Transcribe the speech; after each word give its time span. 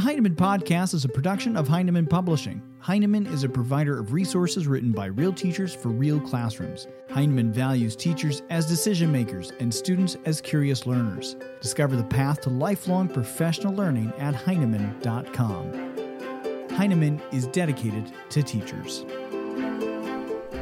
The 0.00 0.06
Heinemann 0.06 0.34
Podcast 0.34 0.94
is 0.94 1.04
a 1.04 1.10
production 1.10 1.58
of 1.58 1.68
Heinemann 1.68 2.06
Publishing. 2.06 2.62
Heinemann 2.78 3.26
is 3.26 3.44
a 3.44 3.50
provider 3.50 3.98
of 3.98 4.14
resources 4.14 4.66
written 4.66 4.92
by 4.92 5.04
real 5.04 5.30
teachers 5.30 5.74
for 5.74 5.90
real 5.90 6.18
classrooms. 6.18 6.86
Heinemann 7.10 7.52
values 7.52 7.96
teachers 7.96 8.40
as 8.48 8.64
decision 8.64 9.12
makers 9.12 9.52
and 9.60 9.74
students 9.74 10.16
as 10.24 10.40
curious 10.40 10.86
learners. 10.86 11.36
Discover 11.60 11.96
the 11.96 12.04
path 12.04 12.40
to 12.40 12.48
lifelong 12.48 13.08
professional 13.08 13.74
learning 13.74 14.10
at 14.16 14.34
Heinemann.com. 14.34 15.70
Heinemann 16.70 17.20
is 17.30 17.46
dedicated 17.48 18.10
to 18.30 18.42
teachers. 18.42 19.04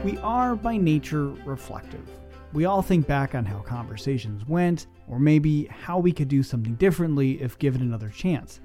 We 0.04 0.18
are 0.18 0.56
by 0.56 0.78
nature 0.78 1.28
reflective. 1.46 2.10
We 2.52 2.64
all 2.64 2.82
think 2.82 3.06
back 3.06 3.36
on 3.36 3.44
how 3.44 3.60
conversations 3.60 4.44
went, 4.48 4.88
or 5.06 5.20
maybe 5.20 5.66
how 5.66 6.00
we 6.00 6.10
could 6.10 6.26
do 6.26 6.42
something 6.42 6.74
differently 6.74 7.40
if 7.40 7.56
given 7.60 7.82
another 7.82 8.08
chance. 8.08 8.58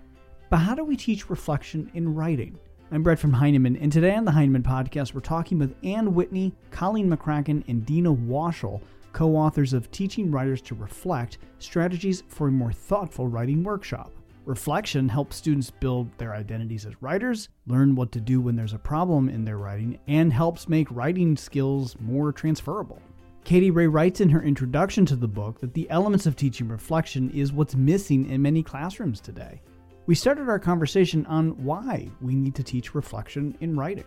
But 0.54 0.60
how 0.60 0.76
do 0.76 0.84
we 0.84 0.96
teach 0.96 1.32
reflection 1.32 1.90
in 1.96 2.14
writing? 2.14 2.60
I'm 2.92 3.02
Brett 3.02 3.18
from 3.18 3.34
Heinemann, 3.34 3.76
and 3.78 3.92
today 3.92 4.14
on 4.14 4.24
the 4.24 4.30
Heinemann 4.30 4.62
podcast, 4.62 5.16
we're 5.16 5.22
talking 5.22 5.58
with 5.58 5.74
Anne 5.84 6.14
Whitney, 6.14 6.54
Colleen 6.70 7.10
McCracken, 7.10 7.68
and 7.68 7.84
Deana 7.84 8.14
Washell, 8.14 8.80
co 9.14 9.36
authors 9.36 9.74
of 9.74 9.90
Teaching 9.90 10.30
Writers 10.30 10.62
to 10.62 10.76
Reflect 10.76 11.40
Strategies 11.58 12.22
for 12.28 12.50
a 12.50 12.52
More 12.52 12.72
Thoughtful 12.72 13.28
Writing 13.28 13.64
Workshop. 13.64 14.12
Reflection 14.46 15.10
helps 15.10 15.38
students 15.38 15.72
build 15.72 16.16
their 16.20 16.36
identities 16.36 16.86
as 16.86 17.02
writers, 17.02 17.50
learn 17.66 17.96
what 17.96 18.12
to 18.12 18.22
do 18.22 18.40
when 18.40 18.56
there's 18.56 18.74
a 18.74 18.78
problem 18.78 19.30
in 19.30 19.44
their 19.44 19.58
writing, 19.58 19.98
and 20.08 20.32
helps 20.32 20.70
make 20.70 20.86
writing 20.92 21.36
skills 21.36 21.96
more 22.00 22.32
transferable. 22.32 23.02
Katie 23.44 23.72
Ray 23.72 23.88
writes 23.88 24.22
in 24.22 24.30
her 24.30 24.44
introduction 24.44 25.04
to 25.08 25.16
the 25.16 25.28
book 25.28 25.60
that 25.62 25.74
the 25.74 25.90
elements 25.90 26.28
of 26.28 26.36
teaching 26.36 26.68
reflection 26.68 27.32
is 27.32 27.52
what's 27.52 27.74
missing 27.74 28.30
in 28.30 28.40
many 28.40 28.62
classrooms 28.62 29.20
today 29.20 29.60
we 30.06 30.16
started 30.16 30.50
our 30.50 30.60
conversation 30.60 31.26
on 31.28 31.52
why 31.64 32.10
we 32.20 32.36
need 32.36 32.56
to 32.56 32.64
teach 32.64 32.94
reflection 32.94 33.56
in 33.62 33.78
writing. 33.78 34.04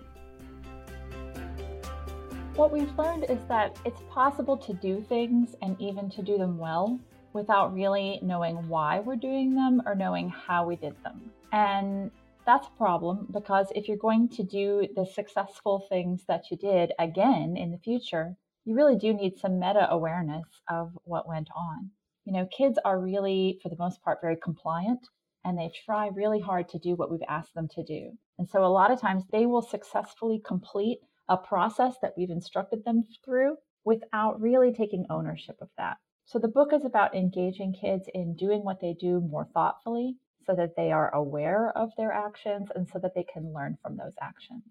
What 2.54 2.70
we've 2.70 2.98
learned 2.98 3.24
is 3.30 3.38
that 3.48 3.78
it's 3.84 4.02
possible 4.10 4.58
to 4.58 4.74
do 4.74 5.00
things 5.00 5.54
and 5.62 5.80
even 5.80 6.10
to 6.10 6.22
do 6.22 6.36
them 6.36 6.58
well 6.58 6.98
without 7.32 7.72
really 7.72 8.18
knowing 8.22 8.56
why 8.68 9.00
we're 9.00 9.16
doing 9.16 9.54
them 9.54 9.82
or 9.86 9.94
knowing 9.94 10.28
how 10.28 10.66
we 10.66 10.76
did 10.76 10.94
them. 11.02 11.30
And 11.52 12.10
that's 12.44 12.66
a 12.66 12.78
problem 12.78 13.28
because 13.30 13.68
if 13.74 13.88
you're 13.88 13.96
going 13.96 14.28
to 14.30 14.42
do 14.42 14.86
the 14.94 15.06
successful 15.06 15.86
things 15.88 16.24
that 16.28 16.50
you 16.50 16.58
did 16.58 16.92
again 16.98 17.56
in 17.56 17.70
the 17.70 17.78
future, 17.78 18.36
you 18.64 18.74
really 18.74 18.96
do 18.96 19.14
need 19.14 19.38
some 19.38 19.58
meta 19.58 19.86
awareness 19.90 20.46
of 20.68 20.92
what 21.04 21.28
went 21.28 21.48
on. 21.56 21.90
You 22.24 22.32
know, 22.32 22.46
kids 22.46 22.78
are 22.84 22.98
really, 22.98 23.58
for 23.62 23.68
the 23.68 23.76
most 23.78 24.02
part, 24.02 24.18
very 24.20 24.36
compliant 24.42 25.06
and 25.46 25.56
they 25.56 25.70
try 25.84 26.08
really 26.08 26.40
hard 26.40 26.68
to 26.68 26.78
do 26.78 26.96
what 26.96 27.08
we've 27.08 27.20
asked 27.28 27.54
them 27.54 27.68
to 27.68 27.84
do. 27.84 28.10
And 28.36 28.48
so 28.50 28.64
a 28.64 28.66
lot 28.66 28.90
of 28.90 29.00
times 29.00 29.22
they 29.30 29.46
will 29.46 29.62
successfully 29.62 30.42
complete 30.44 30.98
a 31.28 31.36
process 31.36 31.94
that 32.02 32.14
we've 32.16 32.30
instructed 32.30 32.84
them 32.84 33.04
through 33.24 33.56
without 33.84 34.40
really 34.40 34.72
taking 34.72 35.06
ownership 35.08 35.56
of 35.62 35.68
that. 35.78 35.98
So 36.24 36.40
the 36.40 36.48
book 36.48 36.72
is 36.72 36.84
about 36.84 37.14
engaging 37.14 37.74
kids 37.80 38.08
in 38.12 38.34
doing 38.34 38.64
what 38.64 38.80
they 38.80 38.96
do 39.00 39.20
more 39.20 39.46
thoughtfully 39.54 40.16
so 40.44 40.56
that 40.56 40.74
they 40.76 40.90
are 40.90 41.14
aware 41.14 41.72
of 41.76 41.90
their 41.96 42.12
actions 42.12 42.68
and 42.74 42.88
so 42.88 42.98
that 42.98 43.14
they 43.14 43.24
can 43.32 43.54
learn 43.54 43.78
from 43.80 43.96
those 43.96 44.14
actions. 44.20 44.64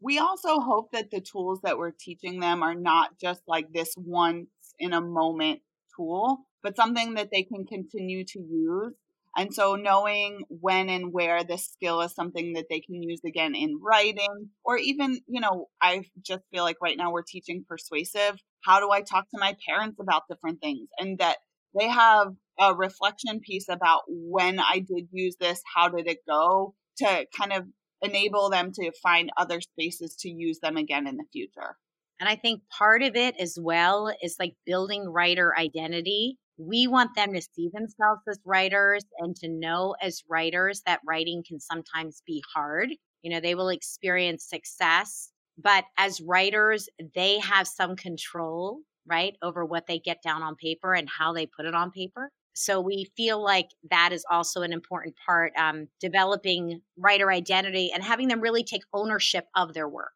We 0.00 0.18
also 0.18 0.60
hope 0.60 0.92
that 0.92 1.10
the 1.10 1.20
tools 1.20 1.60
that 1.62 1.76
we're 1.76 1.90
teaching 1.90 2.38
them 2.38 2.62
are 2.62 2.74
not 2.74 3.18
just 3.20 3.42
like 3.48 3.72
this 3.72 3.94
once 3.96 4.48
in 4.78 4.92
a 4.92 5.00
moment 5.00 5.62
tool, 5.96 6.46
but 6.62 6.76
something 6.76 7.14
that 7.14 7.30
they 7.32 7.42
can 7.42 7.66
continue 7.66 8.24
to 8.26 8.38
use 8.38 8.94
and 9.36 9.54
so 9.54 9.76
knowing 9.76 10.44
when 10.48 10.88
and 10.88 11.12
where 11.12 11.44
this 11.44 11.66
skill 11.66 12.00
is 12.00 12.14
something 12.14 12.54
that 12.54 12.66
they 12.68 12.80
can 12.80 13.02
use 13.02 13.20
again 13.24 13.54
in 13.54 13.80
writing 13.80 14.50
or 14.64 14.76
even, 14.76 15.20
you 15.28 15.40
know, 15.40 15.66
I 15.80 16.04
just 16.20 16.42
feel 16.52 16.64
like 16.64 16.78
right 16.82 16.96
now 16.96 17.12
we're 17.12 17.22
teaching 17.22 17.64
persuasive. 17.68 18.38
How 18.64 18.80
do 18.80 18.90
I 18.90 19.02
talk 19.02 19.30
to 19.30 19.40
my 19.40 19.56
parents 19.68 19.98
about 20.00 20.24
different 20.28 20.60
things? 20.60 20.88
And 20.98 21.18
that 21.18 21.38
they 21.78 21.88
have 21.88 22.34
a 22.58 22.74
reflection 22.74 23.40
piece 23.40 23.68
about 23.68 24.02
when 24.08 24.58
I 24.58 24.80
did 24.80 25.08
use 25.12 25.36
this, 25.40 25.62
how 25.74 25.88
did 25.88 26.08
it 26.08 26.18
go 26.28 26.74
to 26.98 27.26
kind 27.38 27.52
of 27.52 27.66
enable 28.02 28.50
them 28.50 28.72
to 28.72 28.92
find 29.02 29.30
other 29.36 29.60
spaces 29.60 30.16
to 30.20 30.30
use 30.30 30.58
them 30.60 30.76
again 30.76 31.06
in 31.06 31.16
the 31.16 31.24
future. 31.32 31.76
And 32.18 32.28
I 32.28 32.36
think 32.36 32.62
part 32.76 33.02
of 33.02 33.16
it 33.16 33.34
as 33.40 33.58
well 33.60 34.12
is 34.22 34.36
like 34.38 34.54
building 34.66 35.06
writer 35.08 35.54
identity 35.56 36.38
we 36.60 36.86
want 36.86 37.14
them 37.16 37.32
to 37.32 37.40
see 37.40 37.70
themselves 37.72 38.20
as 38.28 38.38
writers 38.44 39.04
and 39.18 39.34
to 39.36 39.48
know 39.48 39.94
as 40.02 40.22
writers 40.28 40.82
that 40.84 41.00
writing 41.06 41.42
can 41.46 41.58
sometimes 41.58 42.22
be 42.26 42.42
hard. 42.54 42.90
You 43.22 43.30
know, 43.30 43.40
they 43.40 43.54
will 43.54 43.70
experience 43.70 44.44
success, 44.44 45.30
but 45.62 45.84
as 45.96 46.20
writers, 46.20 46.88
they 47.14 47.38
have 47.38 47.66
some 47.66 47.96
control, 47.96 48.80
right, 49.06 49.34
over 49.42 49.64
what 49.64 49.86
they 49.86 49.98
get 49.98 50.22
down 50.22 50.42
on 50.42 50.54
paper 50.54 50.94
and 50.94 51.08
how 51.08 51.32
they 51.32 51.46
put 51.46 51.66
it 51.66 51.74
on 51.74 51.90
paper. 51.90 52.30
So 52.52 52.80
we 52.80 53.10
feel 53.16 53.42
like 53.42 53.68
that 53.90 54.12
is 54.12 54.24
also 54.30 54.62
an 54.62 54.72
important 54.72 55.14
part, 55.24 55.52
um, 55.56 55.88
developing 56.00 56.82
writer 56.98 57.30
identity 57.30 57.90
and 57.92 58.02
having 58.02 58.28
them 58.28 58.40
really 58.40 58.64
take 58.64 58.82
ownership 58.92 59.46
of 59.56 59.72
their 59.72 59.88
work. 59.88 60.12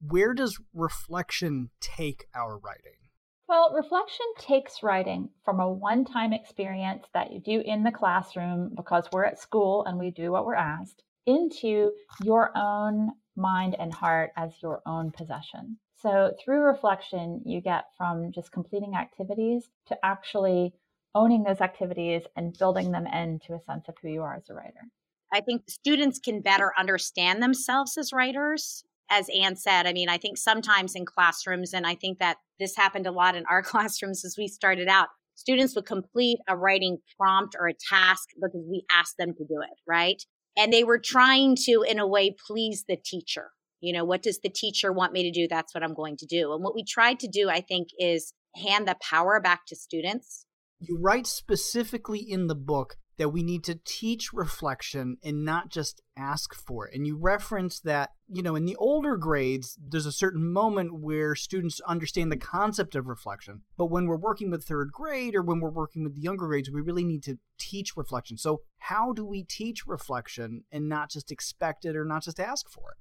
Where 0.00 0.34
does 0.34 0.58
reflection 0.74 1.70
take 1.80 2.26
our 2.34 2.58
writing? 2.58 3.05
Well, 3.48 3.72
reflection 3.74 4.26
takes 4.38 4.82
writing 4.82 5.30
from 5.44 5.60
a 5.60 5.70
one 5.70 6.04
time 6.04 6.32
experience 6.32 7.04
that 7.14 7.30
you 7.32 7.38
do 7.38 7.62
in 7.64 7.84
the 7.84 7.92
classroom 7.92 8.72
because 8.76 9.08
we're 9.12 9.24
at 9.24 9.38
school 9.38 9.84
and 9.84 9.98
we 9.98 10.10
do 10.10 10.32
what 10.32 10.44
we're 10.44 10.56
asked 10.56 11.04
into 11.26 11.92
your 12.24 12.50
own 12.56 13.12
mind 13.36 13.76
and 13.78 13.92
heart 13.92 14.30
as 14.36 14.52
your 14.62 14.82
own 14.84 15.12
possession. 15.12 15.78
So, 15.94 16.32
through 16.42 16.62
reflection, 16.62 17.40
you 17.44 17.60
get 17.60 17.84
from 17.96 18.32
just 18.32 18.50
completing 18.50 18.96
activities 18.96 19.70
to 19.86 19.96
actually 20.04 20.74
owning 21.14 21.44
those 21.44 21.60
activities 21.60 22.22
and 22.36 22.56
building 22.58 22.90
them 22.90 23.06
into 23.06 23.54
a 23.54 23.60
sense 23.60 23.88
of 23.88 23.94
who 24.02 24.08
you 24.08 24.22
are 24.22 24.34
as 24.34 24.50
a 24.50 24.54
writer. 24.54 24.90
I 25.32 25.40
think 25.40 25.62
students 25.68 26.18
can 26.18 26.40
better 26.40 26.72
understand 26.76 27.42
themselves 27.42 27.96
as 27.96 28.12
writers 28.12 28.84
as 29.10 29.28
Anne 29.28 29.56
said, 29.56 29.86
I 29.86 29.92
mean, 29.92 30.08
I 30.08 30.18
think 30.18 30.38
sometimes 30.38 30.94
in 30.94 31.06
classrooms, 31.06 31.72
and 31.72 31.86
I 31.86 31.94
think 31.94 32.18
that 32.18 32.38
this 32.58 32.76
happened 32.76 33.06
a 33.06 33.12
lot 33.12 33.36
in 33.36 33.44
our 33.46 33.62
classrooms 33.62 34.24
as 34.24 34.36
we 34.38 34.48
started 34.48 34.88
out, 34.88 35.08
students 35.34 35.74
would 35.76 35.86
complete 35.86 36.38
a 36.48 36.56
writing 36.56 36.98
prompt 37.18 37.54
or 37.58 37.68
a 37.68 37.74
task 37.74 38.30
because 38.34 38.64
we 38.68 38.84
asked 38.90 39.16
them 39.18 39.34
to 39.34 39.44
do 39.44 39.60
it, 39.62 39.78
right? 39.86 40.22
And 40.56 40.72
they 40.72 40.84
were 40.84 40.98
trying 40.98 41.56
to, 41.66 41.84
in 41.86 41.98
a 41.98 42.06
way, 42.06 42.34
please 42.46 42.84
the 42.88 42.96
teacher. 42.96 43.50
You 43.80 43.92
know, 43.92 44.04
what 44.04 44.22
does 44.22 44.40
the 44.42 44.48
teacher 44.48 44.90
want 44.90 45.12
me 45.12 45.22
to 45.24 45.30
do? 45.30 45.46
That's 45.46 45.74
what 45.74 45.84
I'm 45.84 45.94
going 45.94 46.16
to 46.18 46.26
do. 46.26 46.54
And 46.54 46.64
what 46.64 46.74
we 46.74 46.82
tried 46.82 47.20
to 47.20 47.28
do, 47.28 47.50
I 47.50 47.60
think, 47.60 47.88
is 47.98 48.32
hand 48.56 48.88
the 48.88 48.96
power 49.02 49.38
back 49.38 49.66
to 49.66 49.76
students. 49.76 50.46
You 50.80 50.98
write 50.98 51.26
specifically 51.26 52.18
in 52.18 52.46
the 52.46 52.54
book 52.54 52.96
that 53.18 53.30
we 53.30 53.42
need 53.42 53.64
to 53.64 53.78
teach 53.84 54.32
reflection 54.32 55.16
and 55.22 55.44
not 55.44 55.70
just 55.70 56.02
ask 56.16 56.54
for 56.54 56.86
it. 56.86 56.94
And 56.94 57.06
you 57.06 57.16
reference 57.16 57.80
that, 57.80 58.10
you 58.28 58.42
know, 58.42 58.56
in 58.56 58.66
the 58.66 58.76
older 58.76 59.16
grades, 59.16 59.78
there's 59.80 60.06
a 60.06 60.12
certain 60.12 60.52
moment 60.52 61.00
where 61.00 61.34
students 61.34 61.80
understand 61.80 62.30
the 62.30 62.36
concept 62.36 62.94
of 62.94 63.06
reflection. 63.06 63.62
But 63.78 63.86
when 63.86 64.06
we're 64.06 64.16
working 64.16 64.50
with 64.50 64.64
third 64.64 64.92
grade 64.92 65.34
or 65.34 65.42
when 65.42 65.60
we're 65.60 65.70
working 65.70 66.04
with 66.04 66.14
the 66.14 66.20
younger 66.20 66.46
grades, 66.46 66.70
we 66.70 66.80
really 66.82 67.04
need 67.04 67.22
to 67.24 67.38
teach 67.58 67.96
reflection. 67.96 68.36
So, 68.36 68.60
how 68.78 69.12
do 69.12 69.24
we 69.24 69.42
teach 69.42 69.86
reflection 69.86 70.64
and 70.70 70.88
not 70.88 71.10
just 71.10 71.32
expect 71.32 71.84
it 71.84 71.96
or 71.96 72.04
not 72.04 72.22
just 72.22 72.38
ask 72.38 72.68
for 72.68 72.90
it? 72.90 72.96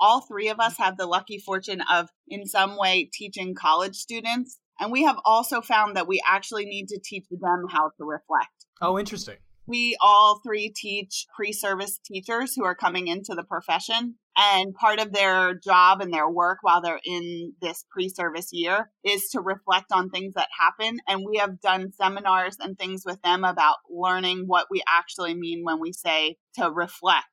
All 0.00 0.22
three 0.22 0.48
of 0.48 0.58
us 0.58 0.78
have 0.78 0.96
the 0.96 1.06
lucky 1.06 1.38
fortune 1.38 1.82
of, 1.90 2.08
in 2.26 2.46
some 2.46 2.76
way, 2.76 3.08
teaching 3.12 3.54
college 3.54 3.96
students. 3.96 4.58
And 4.80 4.90
we 4.90 5.04
have 5.04 5.18
also 5.26 5.60
found 5.60 5.94
that 5.96 6.08
we 6.08 6.22
actually 6.26 6.64
need 6.64 6.88
to 6.88 6.98
teach 6.98 7.26
them 7.30 7.66
how 7.70 7.90
to 7.98 8.04
reflect. 8.04 8.66
Oh, 8.80 8.98
interesting 8.98 9.36
we 9.66 9.96
all 10.00 10.40
three 10.44 10.72
teach 10.74 11.26
pre 11.34 11.52
service 11.52 11.98
teachers 12.04 12.54
who 12.54 12.64
are 12.64 12.74
coming 12.74 13.06
into 13.06 13.34
the 13.34 13.44
profession. 13.44 14.16
And 14.36 14.74
part 14.74 15.00
of 15.00 15.12
their 15.12 15.54
job 15.54 16.00
and 16.00 16.12
their 16.12 16.28
work 16.28 16.58
while 16.62 16.80
they're 16.80 17.00
in 17.04 17.52
this 17.60 17.84
pre 17.90 18.08
service 18.08 18.50
year 18.52 18.90
is 19.04 19.28
to 19.30 19.40
reflect 19.40 19.92
on 19.92 20.10
things 20.10 20.34
that 20.34 20.48
happen. 20.58 20.98
And 21.06 21.24
we 21.26 21.38
have 21.38 21.60
done 21.60 21.92
seminars 21.92 22.56
and 22.60 22.78
things 22.78 23.02
with 23.04 23.20
them 23.22 23.44
about 23.44 23.76
learning 23.90 24.44
what 24.46 24.66
we 24.70 24.82
actually 24.88 25.34
mean 25.34 25.62
when 25.64 25.80
we 25.80 25.92
say 25.92 26.36
to 26.54 26.70
reflect 26.70 27.26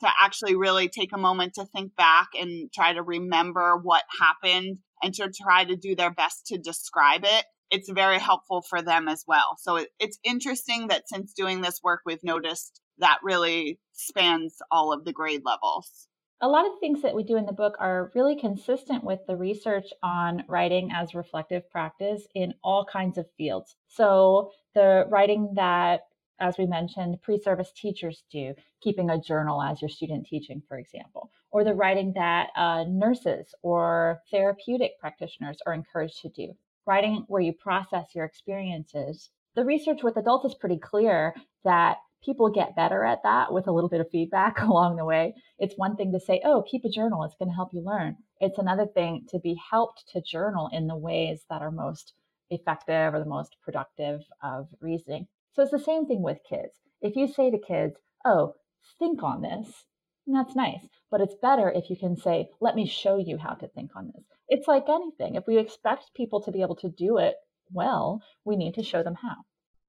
to 0.00 0.08
actually 0.22 0.54
really 0.54 0.88
take 0.88 1.12
a 1.12 1.18
moment 1.18 1.54
to 1.54 1.64
think 1.64 1.94
back 1.96 2.28
and 2.38 2.70
try 2.72 2.92
to 2.92 3.02
remember 3.02 3.78
what 3.82 4.02
happened 4.20 4.78
and 5.02 5.14
to 5.14 5.30
try 5.42 5.64
to 5.64 5.76
do 5.76 5.94
their 5.94 6.10
best 6.10 6.46
to 6.46 6.58
describe 6.58 7.22
it 7.24 7.44
it's 7.70 7.90
very 7.90 8.18
helpful 8.18 8.62
for 8.62 8.82
them 8.82 9.08
as 9.08 9.24
well. 9.26 9.56
So 9.58 9.76
it, 9.76 9.88
it's 9.98 10.18
interesting 10.24 10.88
that 10.88 11.08
since 11.08 11.32
doing 11.32 11.60
this 11.60 11.80
work, 11.82 12.00
we've 12.06 12.22
noticed 12.24 12.80
that 12.98 13.18
really 13.22 13.78
spans 13.92 14.56
all 14.70 14.92
of 14.92 15.04
the 15.04 15.12
grade 15.12 15.42
levels. 15.44 16.08
A 16.40 16.48
lot 16.48 16.66
of 16.66 16.72
the 16.72 16.80
things 16.80 17.02
that 17.02 17.14
we 17.14 17.24
do 17.24 17.36
in 17.36 17.46
the 17.46 17.52
book 17.52 17.76
are 17.78 18.12
really 18.14 18.38
consistent 18.38 19.02
with 19.02 19.20
the 19.26 19.36
research 19.36 19.86
on 20.02 20.44
writing 20.48 20.90
as 20.94 21.14
reflective 21.14 21.68
practice 21.70 22.26
in 22.34 22.52
all 22.62 22.84
kinds 22.84 23.16
of 23.16 23.26
fields. 23.38 23.74
So, 23.88 24.50
the 24.74 25.06
writing 25.08 25.54
that 25.54 26.02
as 26.38 26.58
we 26.58 26.66
mentioned, 26.66 27.20
pre 27.22 27.38
service 27.38 27.72
teachers 27.72 28.24
do, 28.30 28.54
keeping 28.82 29.10
a 29.10 29.20
journal 29.20 29.62
as 29.62 29.80
your 29.80 29.88
student 29.88 30.26
teaching, 30.26 30.62
for 30.68 30.78
example, 30.78 31.30
or 31.50 31.64
the 31.64 31.74
writing 31.74 32.12
that 32.14 32.50
uh, 32.56 32.84
nurses 32.86 33.54
or 33.62 34.20
therapeutic 34.30 34.98
practitioners 35.00 35.58
are 35.66 35.72
encouraged 35.72 36.20
to 36.22 36.28
do, 36.28 36.54
writing 36.86 37.24
where 37.28 37.42
you 37.42 37.52
process 37.52 38.14
your 38.14 38.24
experiences. 38.24 39.30
The 39.54 39.64
research 39.64 40.02
with 40.02 40.16
adults 40.16 40.44
is 40.44 40.54
pretty 40.54 40.78
clear 40.78 41.34
that 41.64 41.98
people 42.24 42.50
get 42.50 42.76
better 42.76 43.04
at 43.04 43.22
that 43.22 43.52
with 43.52 43.68
a 43.68 43.72
little 43.72 43.88
bit 43.88 44.00
of 44.00 44.10
feedback 44.10 44.60
along 44.62 44.96
the 44.96 45.04
way. 45.04 45.34
It's 45.58 45.76
one 45.76 45.96
thing 45.96 46.12
to 46.12 46.20
say, 46.20 46.40
oh, 46.44 46.62
keep 46.62 46.84
a 46.84 46.88
journal, 46.88 47.24
it's 47.24 47.36
going 47.38 47.48
to 47.48 47.54
help 47.54 47.72
you 47.72 47.82
learn. 47.82 48.16
It's 48.40 48.58
another 48.58 48.86
thing 48.86 49.26
to 49.30 49.38
be 49.38 49.58
helped 49.70 50.04
to 50.12 50.20
journal 50.20 50.68
in 50.72 50.86
the 50.86 50.96
ways 50.96 51.44
that 51.48 51.62
are 51.62 51.70
most 51.70 52.14
effective 52.50 53.14
or 53.14 53.18
the 53.18 53.24
most 53.24 53.56
productive 53.62 54.20
of 54.42 54.68
reasoning. 54.80 55.26
So 55.54 55.62
it's 55.62 55.72
the 55.72 55.78
same 55.78 56.06
thing 56.06 56.22
with 56.22 56.38
kids. 56.48 56.74
If 57.00 57.16
you 57.16 57.28
say 57.28 57.50
to 57.50 57.58
kids, 57.58 57.96
oh, 58.24 58.54
think 58.98 59.22
on 59.22 59.42
this, 59.42 59.86
that's 60.26 60.56
nice. 60.56 60.86
But 61.10 61.20
it's 61.20 61.34
better 61.40 61.70
if 61.70 61.88
you 61.88 61.96
can 61.96 62.16
say, 62.16 62.50
let 62.60 62.74
me 62.74 62.86
show 62.86 63.16
you 63.16 63.38
how 63.38 63.54
to 63.54 63.68
think 63.68 63.92
on 63.96 64.12
this. 64.14 64.24
It's 64.48 64.68
like 64.68 64.84
anything. 64.88 65.34
If 65.34 65.44
we 65.46 65.58
expect 65.58 66.14
people 66.14 66.40
to 66.42 66.52
be 66.52 66.62
able 66.62 66.76
to 66.76 66.88
do 66.88 67.18
it 67.18 67.34
well, 67.72 68.22
we 68.44 68.56
need 68.56 68.74
to 68.74 68.82
show 68.82 69.02
them 69.02 69.16
how. 69.20 69.34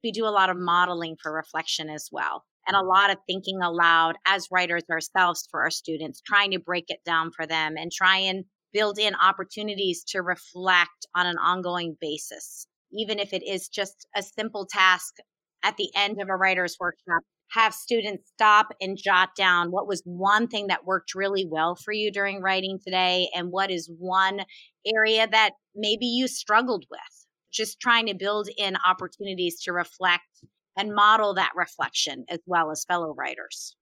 We 0.03 0.11
do 0.11 0.25
a 0.25 0.29
lot 0.29 0.49
of 0.49 0.57
modeling 0.57 1.15
for 1.21 1.33
reflection 1.33 1.89
as 1.89 2.09
well, 2.11 2.43
and 2.67 2.75
a 2.75 2.85
lot 2.85 3.11
of 3.11 3.17
thinking 3.27 3.61
aloud 3.61 4.15
as 4.25 4.47
writers 4.51 4.83
ourselves 4.91 5.47
for 5.49 5.61
our 5.61 5.69
students, 5.69 6.21
trying 6.21 6.51
to 6.51 6.59
break 6.59 6.85
it 6.89 7.03
down 7.05 7.31
for 7.35 7.45
them 7.45 7.75
and 7.77 7.91
try 7.91 8.17
and 8.17 8.45
build 8.73 8.99
in 8.99 9.15
opportunities 9.15 10.03
to 10.03 10.21
reflect 10.21 11.07
on 11.15 11.25
an 11.25 11.37
ongoing 11.37 11.95
basis, 11.99 12.67
even 12.91 13.19
if 13.19 13.33
it 13.33 13.43
is 13.47 13.67
just 13.69 14.07
a 14.15 14.23
simple 14.23 14.65
task 14.65 15.15
at 15.63 15.77
the 15.77 15.89
end 15.95 16.21
of 16.21 16.29
a 16.29 16.35
writer's 16.35 16.77
workshop. 16.79 17.23
Have 17.51 17.73
students 17.73 18.29
stop 18.29 18.67
and 18.81 18.97
jot 18.97 19.29
down 19.35 19.71
what 19.71 19.87
was 19.87 20.01
one 20.05 20.47
thing 20.47 20.67
that 20.67 20.85
worked 20.85 21.15
really 21.15 21.45
well 21.49 21.75
for 21.75 21.93
you 21.93 22.11
during 22.11 22.41
writing 22.41 22.79
today, 22.83 23.29
and 23.33 23.51
what 23.51 23.71
is 23.71 23.89
one 23.97 24.41
area 24.85 25.27
that 25.27 25.51
maybe 25.75 26.05
you 26.05 26.27
struggled 26.27 26.85
with. 26.91 27.25
Just 27.51 27.79
trying 27.79 28.07
to 28.07 28.13
build 28.13 28.49
in 28.57 28.75
opportunities 28.85 29.61
to 29.63 29.71
reflect 29.71 30.43
and 30.77 30.93
model 30.93 31.33
that 31.33 31.53
reflection 31.55 32.25
as 32.29 32.39
well 32.45 32.69
as 32.69 32.85
fellow 32.85 33.13
writers. 33.17 33.75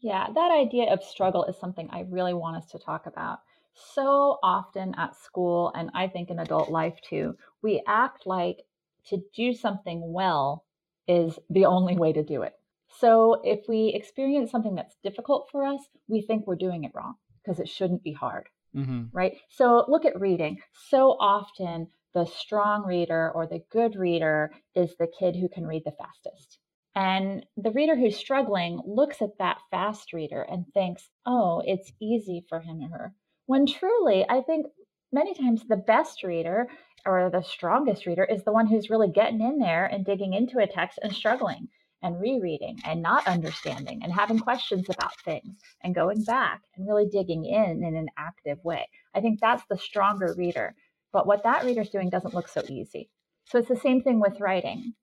Yeah, 0.00 0.26
that 0.34 0.52
idea 0.52 0.92
of 0.92 1.02
struggle 1.02 1.44
is 1.44 1.56
something 1.56 1.88
I 1.90 2.00
really 2.10 2.34
want 2.34 2.56
us 2.56 2.70
to 2.72 2.78
talk 2.78 3.06
about 3.06 3.38
so 3.74 4.38
often 4.42 4.94
at 4.96 5.16
school, 5.16 5.72
and 5.74 5.90
I 5.94 6.08
think 6.08 6.30
in 6.30 6.38
adult 6.38 6.70
life 6.70 6.98
too, 7.02 7.34
we 7.62 7.82
act 7.86 8.26
like 8.26 8.58
to 9.08 9.22
do 9.34 9.52
something 9.52 10.12
well 10.12 10.64
is 11.08 11.38
the 11.50 11.66
only 11.66 11.96
way 11.96 12.12
to 12.12 12.22
do 12.22 12.42
it. 12.42 12.54
So 13.00 13.40
if 13.44 13.68
we 13.68 13.92
experience 13.94 14.50
something 14.50 14.74
that's 14.74 14.96
difficult 15.02 15.48
for 15.50 15.64
us, 15.64 15.80
we 16.08 16.22
think 16.22 16.46
we're 16.46 16.56
doing 16.56 16.84
it 16.84 16.92
wrong 16.94 17.14
because 17.42 17.60
it 17.60 17.68
shouldn't 17.68 18.02
be 18.02 18.12
hard. 18.12 18.48
Mm-hmm. 18.74 19.04
Right. 19.12 19.38
So 19.48 19.84
look 19.88 20.04
at 20.04 20.20
reading. 20.20 20.58
So 20.88 21.16
often, 21.18 21.88
the 22.14 22.26
strong 22.26 22.84
reader 22.86 23.30
or 23.34 23.46
the 23.46 23.62
good 23.70 23.96
reader 23.96 24.50
is 24.74 24.96
the 24.96 25.06
kid 25.06 25.36
who 25.36 25.48
can 25.48 25.66
read 25.66 25.82
the 25.84 25.92
fastest. 25.92 26.58
And 26.94 27.44
the 27.58 27.72
reader 27.72 27.94
who's 27.94 28.16
struggling 28.16 28.80
looks 28.86 29.20
at 29.20 29.36
that 29.38 29.58
fast 29.70 30.14
reader 30.14 30.42
and 30.42 30.64
thinks, 30.72 31.10
oh, 31.26 31.62
it's 31.66 31.92
easy 32.00 32.46
for 32.48 32.60
him 32.60 32.82
or 32.82 32.88
her. 32.88 33.14
When 33.44 33.66
truly, 33.66 34.24
I 34.28 34.40
think 34.40 34.66
many 35.12 35.34
times 35.34 35.62
the 35.68 35.76
best 35.76 36.22
reader 36.22 36.68
or 37.04 37.30
the 37.30 37.42
strongest 37.42 38.06
reader 38.06 38.24
is 38.24 38.44
the 38.44 38.52
one 38.52 38.66
who's 38.66 38.90
really 38.90 39.10
getting 39.10 39.42
in 39.42 39.58
there 39.58 39.84
and 39.84 40.06
digging 40.06 40.32
into 40.32 40.58
a 40.58 40.66
text 40.66 40.98
and 41.02 41.12
struggling 41.12 41.68
and 42.06 42.20
rereading 42.20 42.78
and 42.84 43.02
not 43.02 43.26
understanding 43.26 44.00
and 44.02 44.12
having 44.12 44.38
questions 44.38 44.86
about 44.88 45.20
things 45.24 45.58
and 45.82 45.94
going 45.94 46.22
back 46.22 46.62
and 46.76 46.86
really 46.86 47.06
digging 47.06 47.44
in 47.44 47.82
in 47.82 47.96
an 47.96 48.08
active 48.16 48.58
way. 48.64 48.88
I 49.12 49.20
think 49.20 49.40
that's 49.40 49.64
the 49.68 49.76
stronger 49.76 50.32
reader. 50.38 50.74
But 51.12 51.26
what 51.26 51.42
that 51.42 51.64
reader's 51.64 51.90
doing 51.90 52.08
doesn't 52.08 52.34
look 52.34 52.46
so 52.46 52.62
easy. 52.68 53.10
So 53.46 53.58
it's 53.58 53.68
the 53.68 53.76
same 53.76 54.02
thing 54.02 54.20
with 54.20 54.38
writing. 54.38 54.94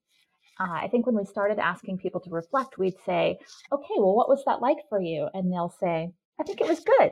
Uh, 0.59 0.71
I 0.71 0.87
think 0.87 1.05
when 1.05 1.15
we 1.15 1.25
started 1.25 1.59
asking 1.59 1.97
people 1.97 2.21
to 2.21 2.29
reflect, 2.29 2.77
we'd 2.77 2.95
say, 3.05 3.37
okay, 3.71 3.95
well, 3.97 4.15
what 4.15 4.29
was 4.29 4.43
that 4.45 4.61
like 4.61 4.77
for 4.87 5.01
you? 5.01 5.27
And 5.33 5.51
they'll 5.51 5.75
say, 5.79 6.09
I 6.39 6.43
think 6.43 6.61
it 6.61 6.67
was 6.67 6.79
good. 6.79 7.11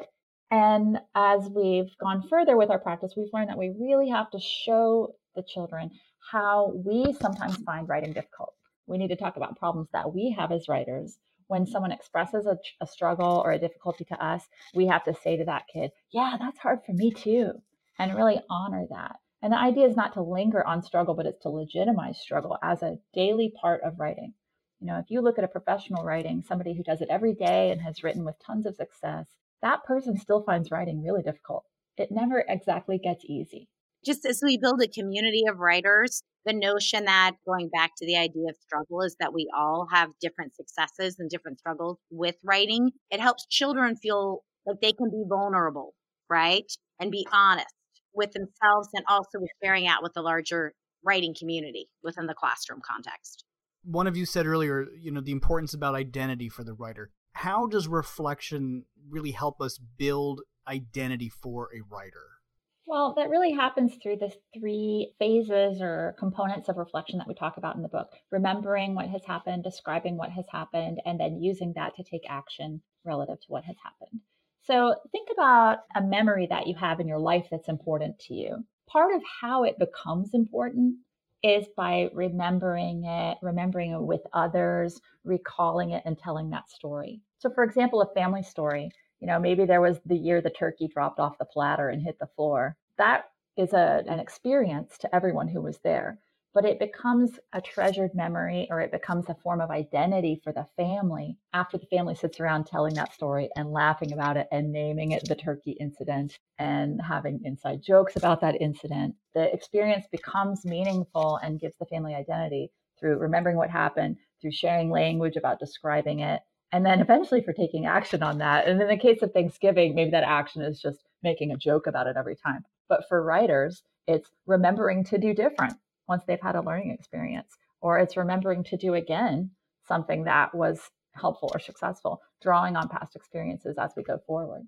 And 0.51 0.99
as 1.15 1.49
we've 1.49 1.91
gone 1.99 2.27
further 2.29 2.55
with 2.55 2.69
our 2.69 2.79
practice, 2.79 3.13
we've 3.17 3.33
learned 3.33 3.49
that 3.49 3.57
we 3.57 3.73
really 3.77 4.09
have 4.09 4.29
to 4.31 4.39
show 4.39 5.15
the 5.35 5.43
children 5.43 5.91
how 6.31 6.71
we 6.85 7.13
sometimes 7.19 7.57
find 7.57 7.89
writing 7.89 8.13
difficult. 8.13 8.53
We 8.91 8.97
need 8.97 9.07
to 9.07 9.15
talk 9.15 9.38
about 9.38 9.57
problems 9.57 9.88
that 9.93 10.13
we 10.13 10.35
have 10.38 10.51
as 10.51 10.67
writers. 10.67 11.17
When 11.47 11.61
mm-hmm. 11.61 11.71
someone 11.71 11.93
expresses 11.93 12.45
a, 12.45 12.57
a 12.81 12.85
struggle 12.85 13.41
or 13.45 13.53
a 13.53 13.57
difficulty 13.57 14.03
to 14.03 14.21
us, 14.21 14.45
we 14.75 14.85
have 14.88 15.05
to 15.05 15.13
say 15.13 15.38
to 15.38 15.45
that 15.45 15.67
kid, 15.71 15.91
Yeah, 16.11 16.35
that's 16.38 16.59
hard 16.59 16.79
for 16.85 16.91
me 16.91 17.11
too, 17.11 17.53
and 17.97 18.13
really 18.13 18.41
honor 18.49 18.85
that. 18.89 19.15
And 19.41 19.53
the 19.53 19.57
idea 19.57 19.88
is 19.88 19.95
not 19.95 20.13
to 20.15 20.21
linger 20.21 20.67
on 20.67 20.83
struggle, 20.83 21.15
but 21.15 21.25
it's 21.25 21.39
to 21.43 21.49
legitimize 21.49 22.19
struggle 22.19 22.57
as 22.61 22.83
a 22.83 22.99
daily 23.13 23.53
part 23.61 23.81
of 23.83 23.97
writing. 23.97 24.33
You 24.81 24.88
know, 24.88 24.99
if 24.99 25.09
you 25.09 25.21
look 25.21 25.38
at 25.38 25.45
a 25.45 25.47
professional 25.47 26.03
writing, 26.03 26.43
somebody 26.43 26.75
who 26.75 26.83
does 26.83 26.99
it 26.99 27.09
every 27.09 27.33
day 27.33 27.71
and 27.71 27.81
has 27.81 28.03
written 28.03 28.25
with 28.25 28.43
tons 28.45 28.65
of 28.65 28.75
success, 28.75 29.25
that 29.61 29.85
person 29.85 30.17
still 30.17 30.43
finds 30.43 30.69
writing 30.69 31.01
really 31.01 31.23
difficult. 31.23 31.63
It 31.95 32.11
never 32.11 32.43
exactly 32.45 32.97
gets 32.97 33.23
easy. 33.23 33.69
Just 34.06 34.25
as 34.25 34.42
we 34.44 34.57
build 34.57 34.81
a 34.81 34.88
community 34.88 35.44
of 35.50 35.59
writers, 35.59 36.24
the 36.45 36.53
notion 36.53 37.06
that 37.06 37.33
going 37.48 37.69
back 37.69 37.92
to 37.98 38.06
the 38.06 38.18
idea 38.18 38.50
of 38.50 38.56
struggle 38.62 39.01
is 39.01 39.15
that 39.19 39.33
we 39.33 39.48
all 39.56 39.88
have 39.92 40.09
different 40.19 40.56
successes 40.56 41.18
and 41.19 41.30
different 41.30 41.59
struggles 41.59 41.98
with 42.09 42.36
writing. 42.44 42.92
It 43.12 43.19
helps 43.19 43.45
children 43.48 43.95
feel 43.95 44.44
like 44.65 44.77
they 44.81 44.94
can 44.94 45.09
be 45.12 45.24
vulnerable, 45.27 45.94
right? 46.30 46.65
And 47.00 47.12
be 47.12 47.27
honest 47.31 47.74
with 48.13 48.31
themselves 48.31 48.89
and 48.94 49.06
also 49.07 49.39
with 49.39 49.51
sharing 49.63 49.88
out 49.88 50.03
with 50.03 50.13
the 50.13 50.21
larger 50.21 50.74
writing 51.03 51.36
community 51.38 51.88
within 52.03 52.25
the 52.25 52.33
classroom 52.33 52.81
context. 52.86 53.45
One 53.83 54.07
of 54.07 54.18
you 54.18 54.25
said 54.25 54.45
earlier, 54.45 54.88
you 55.00 55.12
know, 55.12 55.21
the 55.21 55.31
importance 55.31 55.74
about 55.74 55.95
identity 55.95 56.50
for 56.50 56.63
the 56.63 56.74
writer 56.74 57.12
how 57.33 57.65
does 57.68 57.88
reflection 57.88 58.86
really 59.09 59.31
help 59.31 59.62
us 59.62 59.77
build 59.77 60.42
identity 60.68 61.30
for 61.30 61.69
a 61.74 61.81
writer? 61.89 62.40
Well, 62.86 63.13
that 63.16 63.30
really 63.30 63.51
happens 63.54 63.95
through 63.95 64.18
the 64.18 64.33
three 64.54 65.13
phases 65.19 65.81
or 65.81 66.16
components 66.19 66.68
of 66.69 66.78
reflection 66.78 67.18
that 67.19 67.28
we 67.28 67.33
talk 67.33 67.57
about 67.57 67.75
in 67.75 67.81
the 67.81 67.88
book 67.88 68.12
remembering 68.31 68.94
what 68.95 69.07
has 69.10 69.24
happened, 69.25 69.63
describing 69.63 70.18
what 70.18 70.31
has 70.31 70.45
happened, 70.50 71.01
and 71.06 71.19
then 71.19 71.42
using 71.42 71.74
that 71.74 71.95
to 71.95 72.04
take 72.04 72.30
action 72.30 72.82
relative 73.03 73.39
to 73.41 73.48
what 73.51 73.63
has 73.65 73.77
happened. 73.84 74.22
So 74.63 74.96
think 75.12 75.29
about 75.32 75.79
a 75.96 76.01
memory 76.01 76.48
that 76.48 76.67
you 76.67 76.75
have 76.75 77.00
in 77.00 77.08
your 77.08 77.20
life 77.20 77.48
that's 77.50 77.70
important 77.70 78.20
to 78.20 78.34
you. 78.36 78.63
Part 78.88 79.15
of 79.15 79.24
how 79.41 79.63
it 79.63 79.79
becomes 79.79 80.34
important 80.34 80.98
is 81.44 81.67
by 81.75 82.10
remembering 82.13 83.05
it, 83.05 83.38
remembering 83.41 83.91
it 83.91 84.01
with 84.01 84.22
others, 84.34 85.01
recalling 85.24 85.91
it, 85.91 86.03
and 86.05 86.17
telling 86.17 86.50
that 86.51 86.70
story. 86.70 87.22
So, 87.39 87.50
for 87.50 87.63
example, 87.63 88.01
a 88.01 88.13
family 88.13 88.44
story, 88.44 88.91
you 89.22 89.28
know, 89.28 89.40
maybe 89.40 89.66
there 89.66 89.82
was 89.82 90.00
the 90.06 90.18
year 90.18 90.42
the 90.42 90.50
turkey 90.50 90.88
dropped 90.88 91.20
off 91.20 91.38
the 91.38 91.46
platter 91.46 91.90
and 91.90 92.01
hit 92.01 92.20
the 92.20 92.28
floor. 92.36 92.75
That 92.98 93.30
is 93.56 93.74
a, 93.74 94.00
an 94.00 94.06
mm-hmm. 94.06 94.20
experience 94.20 94.98
to 95.00 95.16
everyone 95.16 95.48
who 95.48 95.62
was 95.62 95.80
there 95.84 96.20
but 96.54 96.66
it 96.66 96.80
becomes 96.80 97.40
a 97.54 97.62
treasured 97.62 98.13
memory 98.13 98.68
or 98.70 98.82
it 98.82 98.92
becomes 98.92 99.30
a 99.30 99.36
form 99.36 99.62
of 99.62 99.72
identity 99.72 100.40
for 100.44 100.51
the 100.51 100.66
family 100.75 101.38
after 101.54 101.78
the 101.78 101.86
family 101.86 102.16
sits 102.16 102.40
around 102.40 102.66
telling 102.66 102.94
that 102.94 103.13
story 103.13 103.50
and 103.56 103.72
laughing 103.72 104.12
about 104.12 104.38
it 104.38 104.48
and 104.51 104.72
naming 104.72 105.12
it 105.12 105.24
the 105.28 105.36
turkey 105.36 105.72
incident 105.80 106.40
and 106.60 107.01
having 107.01 107.40
inside 107.46 107.82
jokes 107.82 108.16
about 108.16 108.42
that 108.42 108.60
incident. 108.62 109.16
The 109.34 109.54
experience 109.54 110.06
becomes 110.12 110.66
meaningful 110.66 111.38
and 111.38 111.60
gives 111.60 111.78
the 111.78 111.86
family 111.86 112.16
identity 112.16 112.72
through 113.00 113.18
remembering 113.18 113.58
what 113.58 113.70
happened, 113.70 114.18
through 114.42 114.51
sharing 114.51 114.90
language 114.90 115.38
about 115.38 115.60
describing 115.60 116.20
it, 116.20 116.42
and 116.72 116.86
then 116.86 117.01
eventually 117.01 117.42
for 117.42 117.54
taking 117.54 117.86
action 117.86 118.24
on 118.24 118.38
that. 118.40 118.68
And 118.68 118.82
in 118.82 118.88
the 118.88 118.98
case 118.98 119.22
of 119.22 119.32
Thanksgiving, 119.32 119.94
maybe 119.96 120.12
that 120.12 120.24
action 120.24 120.62
is 120.62 120.82
just 120.82 121.00
making 121.24 121.51
a 121.51 121.58
joke 121.58 121.88
about 121.88 122.08
it 122.08 122.16
every 122.18 122.36
time. 122.36 122.63
But 122.88 123.08
for 123.08 123.24
writers, 123.24 123.84
it's 124.08 124.30
remembering 124.46 125.04
to 125.06 125.18
do 125.18 125.34
different 125.34 125.75
once 126.08 126.24
they've 126.28 126.42
had 126.42 126.56
a 126.56 126.62
learning 126.62 126.92
experience, 126.92 127.58
or 127.82 128.00
it's 128.00 128.18
remembering 128.18 128.63
to 128.66 128.78
do 128.78 128.94
again 128.94 129.51
something 129.88 130.24
that 130.24 130.54
was 130.56 130.90
helpful 131.13 131.51
or 131.54 131.60
successful, 131.60 132.22
drawing 132.42 132.75
on 132.75 132.88
past 132.88 133.16
experiences 133.16 133.78
as 133.78 133.92
we 133.96 134.04
go 134.04 134.20
forward. 134.25 134.63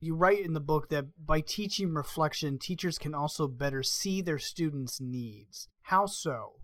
You 0.00 0.14
write 0.14 0.44
in 0.44 0.54
the 0.54 0.60
book 0.60 0.90
that 0.90 1.06
by 1.24 1.40
teaching 1.40 1.92
reflection, 1.92 2.58
teachers 2.58 2.98
can 2.98 3.14
also 3.14 3.48
better 3.48 3.82
see 3.82 4.22
their 4.22 4.38
students' 4.38 5.00
needs. 5.00 5.68
How 5.82 6.06
so? 6.06 6.60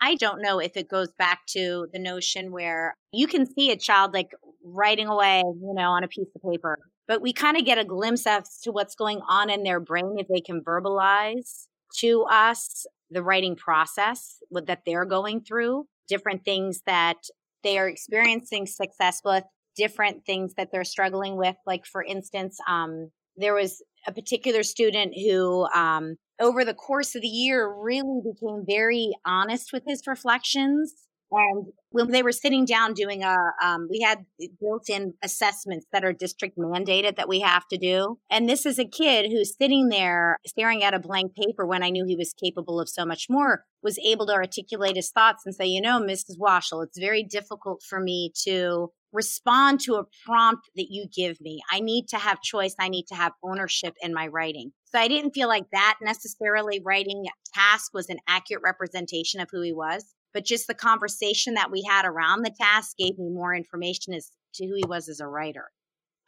I 0.00 0.14
don't 0.14 0.40
know 0.40 0.58
if 0.58 0.76
it 0.76 0.88
goes 0.88 1.12
back 1.18 1.40
to 1.48 1.86
the 1.92 1.98
notion 1.98 2.52
where 2.52 2.96
you 3.12 3.26
can 3.26 3.46
see 3.46 3.70
a 3.70 3.76
child 3.76 4.14
like 4.14 4.30
writing 4.64 5.06
away, 5.06 5.38
you 5.38 5.74
know, 5.74 5.90
on 5.90 6.04
a 6.04 6.08
piece 6.08 6.28
of 6.34 6.50
paper, 6.50 6.78
but 7.06 7.20
we 7.20 7.32
kind 7.32 7.56
of 7.56 7.64
get 7.64 7.78
a 7.78 7.84
glimpse 7.84 8.26
as 8.26 8.58
to 8.62 8.72
what's 8.72 8.94
going 8.94 9.20
on 9.28 9.50
in 9.50 9.62
their 9.62 9.80
brain 9.80 10.16
if 10.18 10.26
they 10.28 10.40
can 10.40 10.62
verbalize 10.62 11.66
to 11.98 12.24
us 12.30 12.86
the 13.10 13.22
writing 13.22 13.56
process 13.56 14.36
that 14.52 14.82
they're 14.86 15.04
going 15.04 15.40
through, 15.40 15.86
different 16.08 16.44
things 16.44 16.80
that 16.86 17.16
they 17.62 17.78
are 17.78 17.88
experiencing 17.88 18.66
success 18.66 19.20
with 19.24 19.44
different 19.76 20.24
things 20.24 20.54
that 20.54 20.70
they're 20.72 20.84
struggling 20.84 21.36
with. 21.36 21.56
Like, 21.66 21.84
for 21.84 22.02
instance, 22.02 22.58
um, 22.68 23.10
there 23.36 23.54
was 23.54 23.82
a 24.06 24.12
particular 24.12 24.62
student 24.62 25.14
who, 25.14 25.66
um, 25.74 26.16
over 26.40 26.64
the 26.64 26.74
course 26.74 27.14
of 27.14 27.22
the 27.22 27.28
year, 27.28 27.72
really 27.72 28.20
became 28.24 28.64
very 28.66 29.12
honest 29.24 29.72
with 29.72 29.82
his 29.86 30.06
reflections 30.06 30.94
and 31.32 31.66
when 31.90 32.10
they 32.10 32.22
were 32.22 32.32
sitting 32.32 32.64
down 32.64 32.94
doing 32.94 33.22
a, 33.22 33.36
um, 33.62 33.88
we 33.90 34.00
had 34.00 34.24
built 34.60 34.88
in 34.88 35.14
assessments 35.22 35.86
that 35.92 36.04
are 36.04 36.12
district 36.12 36.58
mandated 36.58 37.16
that 37.16 37.28
we 37.28 37.40
have 37.40 37.66
to 37.68 37.78
do. 37.78 38.18
And 38.30 38.48
this 38.48 38.66
is 38.66 38.78
a 38.78 38.84
kid 38.84 39.30
who's 39.30 39.56
sitting 39.56 39.88
there 39.88 40.36
staring 40.46 40.82
at 40.82 40.94
a 40.94 40.98
blank 40.98 41.34
paper 41.34 41.66
when 41.66 41.82
I 41.82 41.90
knew 41.90 42.04
he 42.06 42.16
was 42.16 42.32
capable 42.32 42.80
of 42.80 42.88
so 42.88 43.04
much 43.04 43.26
more, 43.28 43.64
was 43.82 43.98
able 43.98 44.26
to 44.26 44.32
articulate 44.32 44.96
his 44.96 45.10
thoughts 45.10 45.42
and 45.44 45.54
say, 45.54 45.66
you 45.66 45.80
know, 45.80 46.00
Mrs. 46.00 46.38
Washell, 46.38 46.82
it's 46.82 46.98
very 46.98 47.22
difficult 47.22 47.82
for 47.88 48.00
me 48.00 48.32
to 48.44 48.90
respond 49.12 49.80
to 49.80 49.94
a 49.94 50.04
prompt 50.24 50.68
that 50.76 50.86
you 50.90 51.06
give 51.14 51.40
me. 51.40 51.60
I 51.70 51.80
need 51.80 52.08
to 52.08 52.16
have 52.16 52.40
choice. 52.40 52.74
I 52.78 52.88
need 52.88 53.06
to 53.08 53.14
have 53.14 53.32
ownership 53.42 53.94
in 54.00 54.14
my 54.14 54.28
writing. 54.28 54.72
So 54.84 54.98
I 54.98 55.08
didn't 55.08 55.32
feel 55.32 55.48
like 55.48 55.70
that 55.72 55.98
necessarily 56.02 56.80
writing 56.84 57.26
task 57.54 57.92
was 57.94 58.08
an 58.08 58.18
accurate 58.28 58.62
representation 58.62 59.40
of 59.40 59.48
who 59.50 59.62
he 59.62 59.72
was 59.72 60.04
but 60.32 60.44
just 60.44 60.66
the 60.66 60.74
conversation 60.74 61.54
that 61.54 61.70
we 61.70 61.82
had 61.82 62.04
around 62.04 62.42
the 62.42 62.54
task 62.60 62.96
gave 62.96 63.18
me 63.18 63.28
more 63.30 63.54
information 63.54 64.14
as 64.14 64.30
to 64.54 64.66
who 64.66 64.74
he 64.74 64.84
was 64.86 65.08
as 65.08 65.20
a 65.20 65.26
writer. 65.26 65.70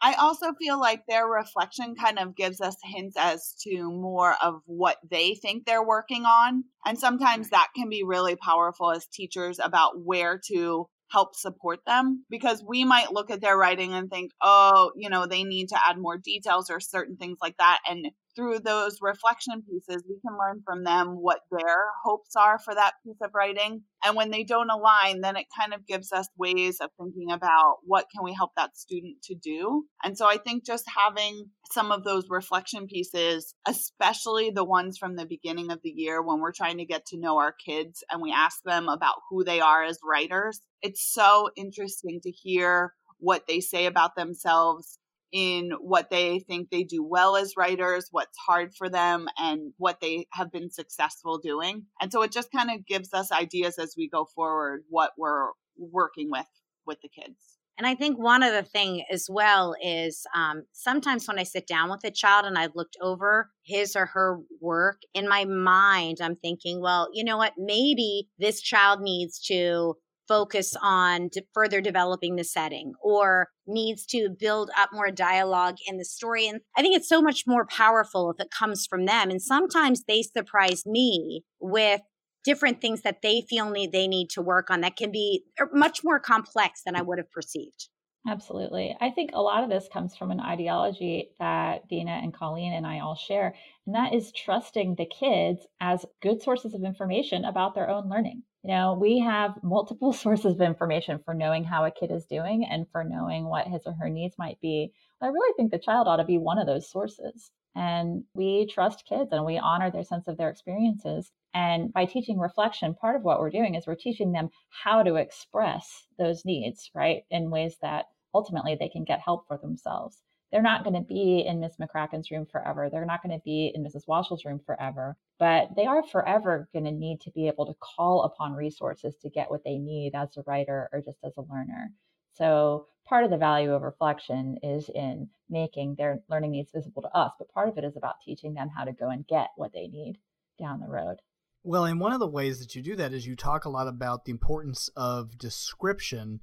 I 0.04 0.14
also 0.14 0.52
feel 0.54 0.80
like 0.80 1.04
their 1.06 1.26
reflection 1.26 1.94
kind 1.94 2.18
of 2.18 2.34
gives 2.34 2.60
us 2.60 2.74
hints 2.82 3.16
as 3.16 3.54
to 3.62 3.84
more 3.84 4.34
of 4.42 4.60
what 4.66 4.96
they 5.08 5.36
think 5.36 5.64
they're 5.64 5.84
working 5.86 6.24
on. 6.24 6.64
And 6.84 6.98
sometimes 6.98 7.50
that 7.50 7.68
can 7.76 7.88
be 7.88 8.02
really 8.02 8.34
powerful 8.34 8.90
as 8.90 9.06
teachers 9.06 9.60
about 9.62 10.00
where 10.04 10.40
to 10.48 10.88
help 11.12 11.37
support 11.37 11.81
them 11.87 12.25
because 12.31 12.64
we 12.66 12.85
might 12.85 13.12
look 13.12 13.31
at 13.31 13.40
their 13.40 13.57
writing 13.57 13.92
and 13.92 14.11
think, 14.11 14.33
oh, 14.40 14.92
you 14.97 15.11
know, 15.11 15.26
they 15.26 15.45
need 15.45 15.69
to 15.69 15.78
add 15.87 15.99
more 15.99 16.16
details 16.16 16.71
or 16.71 16.81
certain 16.81 17.16
things 17.16 17.38
like 17.42 17.57
that. 17.59 17.81
And 17.88 18.07
through 18.34 18.60
those 18.60 18.98
reflection 19.00 19.62
pieces, 19.62 20.04
we 20.08 20.18
can 20.20 20.38
learn 20.38 20.62
from 20.64 20.84
them 20.84 21.08
what 21.20 21.40
their 21.50 21.86
hopes 22.04 22.34
are 22.36 22.58
for 22.58 22.74
that 22.74 22.94
piece 23.04 23.16
of 23.22 23.30
writing. 23.34 23.82
And 24.04 24.16
when 24.16 24.30
they 24.30 24.44
don't 24.44 24.70
align, 24.70 25.20
then 25.20 25.36
it 25.36 25.46
kind 25.58 25.74
of 25.74 25.86
gives 25.86 26.12
us 26.12 26.28
ways 26.36 26.78
of 26.80 26.90
thinking 26.98 27.30
about 27.30 27.76
what 27.84 28.06
can 28.14 28.24
we 28.24 28.32
help 28.32 28.52
that 28.56 28.76
student 28.76 29.22
to 29.24 29.34
do. 29.34 29.84
And 30.02 30.16
so 30.16 30.26
I 30.26 30.38
think 30.38 30.64
just 30.64 30.84
having 31.06 31.50
some 31.70 31.92
of 31.92 32.04
those 32.04 32.24
reflection 32.28 32.86
pieces, 32.86 33.54
especially 33.66 34.50
the 34.50 34.64
ones 34.64 34.98
from 34.98 35.16
the 35.16 35.26
beginning 35.26 35.70
of 35.70 35.80
the 35.82 35.92
year 35.94 36.22
when 36.22 36.40
we're 36.40 36.52
trying 36.52 36.78
to 36.78 36.84
get 36.84 37.06
to 37.06 37.18
know 37.18 37.38
our 37.38 37.52
kids 37.52 38.02
and 38.10 38.22
we 38.22 38.32
ask 38.32 38.58
them 38.64 38.88
about 38.88 39.16
who 39.30 39.44
they 39.44 39.60
are 39.60 39.82
as 39.84 39.98
writers, 40.04 40.60
it's 40.80 41.02
so 41.12 41.50
interesting 41.56 42.20
to 42.22 42.30
hear 42.30 42.92
what 43.18 43.46
they 43.46 43.60
say 43.60 43.86
about 43.86 44.16
themselves 44.16 44.98
in 45.32 45.72
what 45.80 46.10
they 46.10 46.40
think 46.40 46.70
they 46.70 46.84
do 46.84 47.02
well 47.02 47.36
as 47.36 47.54
writers, 47.56 48.08
what's 48.10 48.36
hard 48.38 48.74
for 48.74 48.88
them, 48.88 49.28
and 49.38 49.72
what 49.78 50.00
they 50.00 50.26
have 50.32 50.52
been 50.52 50.70
successful 50.70 51.38
doing. 51.38 51.86
And 52.00 52.12
so 52.12 52.22
it 52.22 52.32
just 52.32 52.52
kind 52.52 52.70
of 52.70 52.86
gives 52.86 53.14
us 53.14 53.32
ideas 53.32 53.78
as 53.78 53.94
we 53.96 54.08
go 54.08 54.26
forward 54.26 54.84
what 54.88 55.12
we're 55.16 55.48
working 55.78 56.30
with 56.30 56.46
with 56.86 57.00
the 57.00 57.08
kids. 57.08 57.58
And 57.78 57.86
I 57.86 57.94
think 57.94 58.18
one 58.18 58.42
other 58.42 58.62
thing 58.62 59.02
as 59.10 59.26
well 59.30 59.74
is 59.82 60.26
um, 60.34 60.64
sometimes 60.72 61.26
when 61.26 61.38
I 61.38 61.42
sit 61.42 61.66
down 61.66 61.90
with 61.90 62.04
a 62.04 62.10
child 62.10 62.44
and 62.44 62.58
I've 62.58 62.76
looked 62.76 62.96
over 63.00 63.50
his 63.64 63.96
or 63.96 64.06
her 64.06 64.38
work 64.60 65.00
in 65.14 65.26
my 65.28 65.46
mind, 65.46 66.18
I'm 66.20 66.36
thinking, 66.36 66.82
well, 66.82 67.08
you 67.14 67.24
know 67.24 67.38
what? 67.38 67.54
Maybe 67.56 68.28
this 68.38 68.60
child 68.60 69.00
needs 69.00 69.40
to 69.46 69.94
focus 70.28 70.74
on 70.80 71.30
further 71.52 71.80
developing 71.80 72.36
the 72.36 72.44
setting 72.44 72.92
or 73.02 73.48
needs 73.66 74.06
to 74.06 74.28
build 74.38 74.70
up 74.76 74.90
more 74.92 75.10
dialogue 75.10 75.76
in 75.86 75.98
the 75.98 76.04
story. 76.04 76.46
And 76.46 76.60
I 76.76 76.82
think 76.82 76.96
it's 76.96 77.08
so 77.08 77.22
much 77.22 77.44
more 77.46 77.66
powerful 77.66 78.30
if 78.30 78.40
it 78.44 78.50
comes 78.50 78.86
from 78.86 79.06
them. 79.06 79.30
And 79.30 79.42
sometimes 79.42 80.04
they 80.04 80.22
surprise 80.22 80.84
me 80.86 81.42
with 81.60 82.00
different 82.44 82.80
things 82.80 83.02
that 83.02 83.22
they 83.22 83.42
feel 83.48 83.70
need 83.70 83.92
they 83.92 84.08
need 84.08 84.30
to 84.30 84.42
work 84.42 84.70
on 84.70 84.80
that 84.80 84.96
can 84.96 85.12
be 85.12 85.44
er, 85.60 85.68
much 85.72 86.02
more 86.02 86.18
complex 86.18 86.82
than 86.84 86.96
I 86.96 87.02
would 87.02 87.18
have 87.18 87.30
perceived. 87.30 87.88
Absolutely. 88.26 88.96
I 89.00 89.10
think 89.10 89.30
a 89.32 89.42
lot 89.42 89.64
of 89.64 89.70
this 89.70 89.88
comes 89.92 90.16
from 90.16 90.30
an 90.30 90.40
ideology 90.40 91.30
that 91.40 91.88
Deana 91.88 92.20
and 92.22 92.32
Colleen 92.32 92.72
and 92.72 92.86
I 92.86 93.00
all 93.00 93.16
share, 93.16 93.54
and 93.84 93.96
that 93.96 94.14
is 94.14 94.30
trusting 94.30 94.94
the 94.94 95.06
kids 95.06 95.66
as 95.80 96.06
good 96.20 96.40
sources 96.40 96.74
of 96.74 96.84
information 96.84 97.44
about 97.44 97.74
their 97.74 97.90
own 97.90 98.08
learning. 98.08 98.44
You 98.64 98.71
know, 98.71 98.95
we 98.95 99.19
have 99.19 99.62
multiple 99.62 100.12
sources 100.25 100.54
of 100.54 100.61
information 100.61 101.19
for 101.25 101.35
knowing 101.35 101.64
how 101.64 101.85
a 101.85 101.90
kid 101.90 102.11
is 102.11 102.26
doing 102.26 102.64
and 102.64 102.88
for 102.90 103.02
knowing 103.02 103.45
what 103.45 103.66
his 103.66 103.83
or 103.87 103.92
her 103.95 104.09
needs 104.09 104.38
might 104.38 104.61
be. 104.61 104.92
I 105.21 105.26
really 105.26 105.52
think 105.57 105.71
the 105.71 105.78
child 105.78 106.07
ought 106.07 106.16
to 106.16 106.25
be 106.25 106.38
one 106.38 106.59
of 106.59 106.66
those 106.66 106.88
sources. 106.88 107.50
And 107.75 108.25
we 108.35 108.66
trust 108.66 109.07
kids 109.07 109.33
and 109.33 109.45
we 109.45 109.59
honor 109.59 109.90
their 109.90 110.04
sense 110.04 110.28
of 110.28 110.37
their 110.37 110.50
experiences. 110.50 111.33
And 111.54 111.92
by 111.92 112.04
teaching 112.04 112.38
reflection, 112.38 112.95
part 112.95 113.16
of 113.16 113.23
what 113.23 113.40
we're 113.40 113.50
doing 113.50 113.75
is 113.75 113.87
we're 113.87 113.95
teaching 113.95 114.33
them 114.33 114.50
how 114.69 115.02
to 115.02 115.16
express 115.16 116.07
those 116.19 116.45
needs, 116.45 116.90
right? 116.95 117.25
In 117.31 117.50
ways 117.50 117.76
that 117.83 118.07
ultimately 118.35 118.76
they 118.76 118.88
can 118.88 119.04
get 119.04 119.21
help 119.21 119.47
for 119.47 119.59
themselves. 119.59 120.23
They're 120.52 120.62
not 120.62 120.85
going 120.85 120.94
to 120.94 121.00
be 121.00 121.44
in 121.47 121.61
Miss 121.61 121.76
McCracken's 121.80 122.30
room 122.30 122.44
forever. 122.44 122.90
They're 122.90 123.06
not 123.06 123.23
going 123.23 123.37
to 123.37 123.42
be 123.42 123.73
in 123.75 123.82
Mrs. 123.82 124.06
Washell's 124.06 124.44
room 124.44 124.61
forever, 124.64 125.16
but 125.38 125.71
they 125.75 125.87
are 125.87 126.06
forever 126.06 126.68
going 126.75 126.85
to 126.85 126.92
need 126.92 127.23
to 127.23 127.30
be 127.30 127.49
able 127.49 127.64
to 127.66 127.75
call 127.80 128.25
upon 128.25 128.52
resources 128.52 129.16
to 129.23 129.30
get 129.30 129.50
what 129.50 129.64
they 129.64 129.78
need 129.78 130.14
as 130.14 130.37
a 130.37 130.42
writer 130.47 130.90
or 130.92 131.00
just 131.00 131.18
as 131.25 131.32
a 131.38 131.52
learner. 131.52 131.90
So 132.35 132.87
part 133.06 133.25
of 133.25 133.30
the 133.30 133.38
value 133.38 133.73
of 133.73 133.82
reflection 133.82 134.59
is 134.62 134.90
in 134.94 135.30
making 135.49 135.94
their 135.97 136.21
learning 136.28 136.52
needs 136.52 136.71
visible 136.71 137.02
to 137.02 137.16
us, 137.16 137.32
but 137.38 137.50
part 137.50 137.68
of 137.68 137.78
it 137.78 137.85
is 137.85 137.97
about 137.97 138.21
teaching 138.23 138.52
them 138.52 138.68
how 138.68 138.85
to 138.85 138.92
go 138.92 139.09
and 139.09 139.26
get 139.26 139.49
what 139.56 139.73
they 139.73 139.88
need 139.88 140.18
down 140.59 140.80
the 140.80 140.87
road. 140.87 141.16
Well, 141.64 141.85
and 141.85 142.00
one 142.00 142.12
of 142.12 142.21
the 142.21 142.26
ways 142.26 142.59
that 142.59 142.75
you 142.75 142.82
do 142.82 142.97
that 142.97 143.12
is 143.12 143.26
you 143.26 143.37
talk 143.37 143.64
a 143.64 143.71
lot 143.71 143.88
about 143.88 144.25
the 144.25 144.32
importance 144.32 144.90
of 144.97 145.38
description 145.38 146.40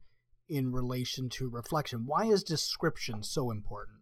in 0.47 0.71
relation 0.71 1.29
to 1.29 1.49
reflection. 1.49 2.05
Why 2.05 2.25
is 2.25 2.43
description 2.43 3.21
so 3.21 3.51
important? 3.51 3.98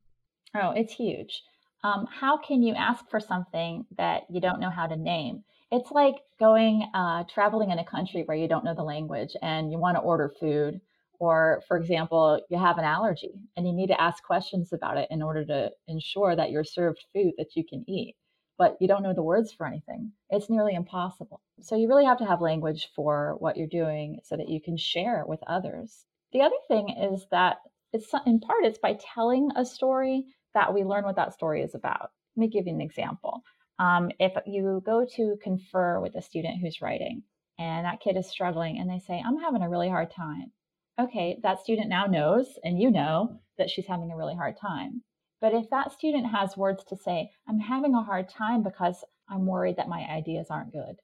Oh, 0.55 0.71
it's 0.71 0.93
huge. 0.93 1.43
Um, 1.83 2.07
how 2.09 2.37
can 2.37 2.61
you 2.63 2.73
ask 2.73 3.09
for 3.09 3.19
something 3.19 3.85
that 3.97 4.23
you 4.29 4.41
don't 4.41 4.59
know 4.59 4.69
how 4.69 4.87
to 4.87 4.95
name? 4.95 5.43
It's 5.71 5.91
like 5.91 6.15
going 6.39 6.89
uh, 6.93 7.23
traveling 7.25 7.71
in 7.71 7.79
a 7.79 7.85
country 7.85 8.23
where 8.23 8.37
you 8.37 8.47
don't 8.47 8.63
know 8.63 8.75
the 8.75 8.83
language 8.83 9.35
and 9.41 9.71
you 9.71 9.77
want 9.77 9.97
to 9.97 10.01
order 10.01 10.31
food. 10.39 10.81
Or, 11.19 11.63
for 11.67 11.77
example, 11.77 12.39
you 12.49 12.57
have 12.57 12.77
an 12.77 12.85
allergy 12.85 13.33
and 13.55 13.65
you 13.65 13.73
need 13.73 13.87
to 13.87 14.01
ask 14.01 14.23
questions 14.23 14.71
about 14.71 14.97
it 14.97 15.07
in 15.09 15.21
order 15.21 15.43
to 15.45 15.71
ensure 15.87 16.35
that 16.35 16.51
you're 16.51 16.63
served 16.63 17.03
food 17.13 17.33
that 17.37 17.55
you 17.55 17.63
can 17.63 17.83
eat 17.87 18.15
but 18.57 18.75
you 18.79 18.87
don't 18.87 19.03
know 19.03 19.13
the 19.13 19.23
words 19.23 19.53
for 19.53 19.67
anything. 19.67 20.11
It's 20.29 20.49
nearly 20.49 20.73
impossible. 20.73 21.41
So 21.61 21.75
you 21.75 21.87
really 21.87 22.05
have 22.05 22.17
to 22.19 22.25
have 22.25 22.41
language 22.41 22.89
for 22.95 23.35
what 23.39 23.55
you're 23.55 23.67
doing 23.67 24.19
so 24.23 24.35
that 24.35 24.49
you 24.49 24.59
can 24.61 24.77
share 24.77 25.23
with 25.27 25.39
others. 25.47 26.05
The 26.33 26.41
other 26.41 26.55
thing 26.67 26.89
is 26.89 27.27
that 27.31 27.57
it's 27.93 28.11
in 28.25 28.39
part 28.39 28.65
it's 28.65 28.79
by 28.79 28.97
telling 29.15 29.49
a 29.55 29.65
story 29.65 30.25
that 30.53 30.73
we 30.73 30.83
learn 30.83 31.03
what 31.03 31.15
that 31.15 31.33
story 31.33 31.61
is 31.61 31.75
about. 31.75 32.09
Let 32.35 32.41
me 32.41 32.47
give 32.49 32.67
you 32.67 32.73
an 32.73 32.81
example. 32.81 33.41
Um, 33.79 34.11
if 34.19 34.33
you 34.45 34.81
go 34.85 35.05
to 35.15 35.35
confer 35.43 35.99
with 35.99 36.15
a 36.15 36.21
student 36.21 36.59
who's 36.61 36.81
writing 36.81 37.23
and 37.59 37.85
that 37.85 38.01
kid 38.01 38.17
is 38.17 38.27
struggling 38.29 38.79
and 38.79 38.89
they 38.89 38.99
say, 38.99 39.21
I'm 39.23 39.37
having 39.37 39.61
a 39.61 39.69
really 39.69 39.89
hard 39.89 40.11
time. 40.11 40.51
Okay, 40.99 41.39
that 41.43 41.59
student 41.59 41.89
now 41.89 42.07
knows, 42.07 42.47
and 42.63 42.79
you 42.79 42.89
know, 42.89 43.39
that 43.59 43.69
she's 43.69 43.85
having 43.85 44.09
a 44.11 44.17
really 44.17 44.35
hard 44.35 44.55
time. 44.59 45.03
But 45.39 45.53
if 45.53 45.69
that 45.69 45.91
student 45.91 46.25
has 46.31 46.57
words 46.57 46.83
to 46.85 46.95
say, 46.95 47.29
I'm 47.47 47.59
having 47.59 47.93
a 47.93 48.01
hard 48.01 48.29
time 48.29 48.63
because 48.63 49.03
I'm 49.29 49.45
worried 49.45 49.75
that 49.77 49.89
my 49.89 49.99
ideas 50.09 50.47
aren't 50.49 50.73
good, 50.73 50.95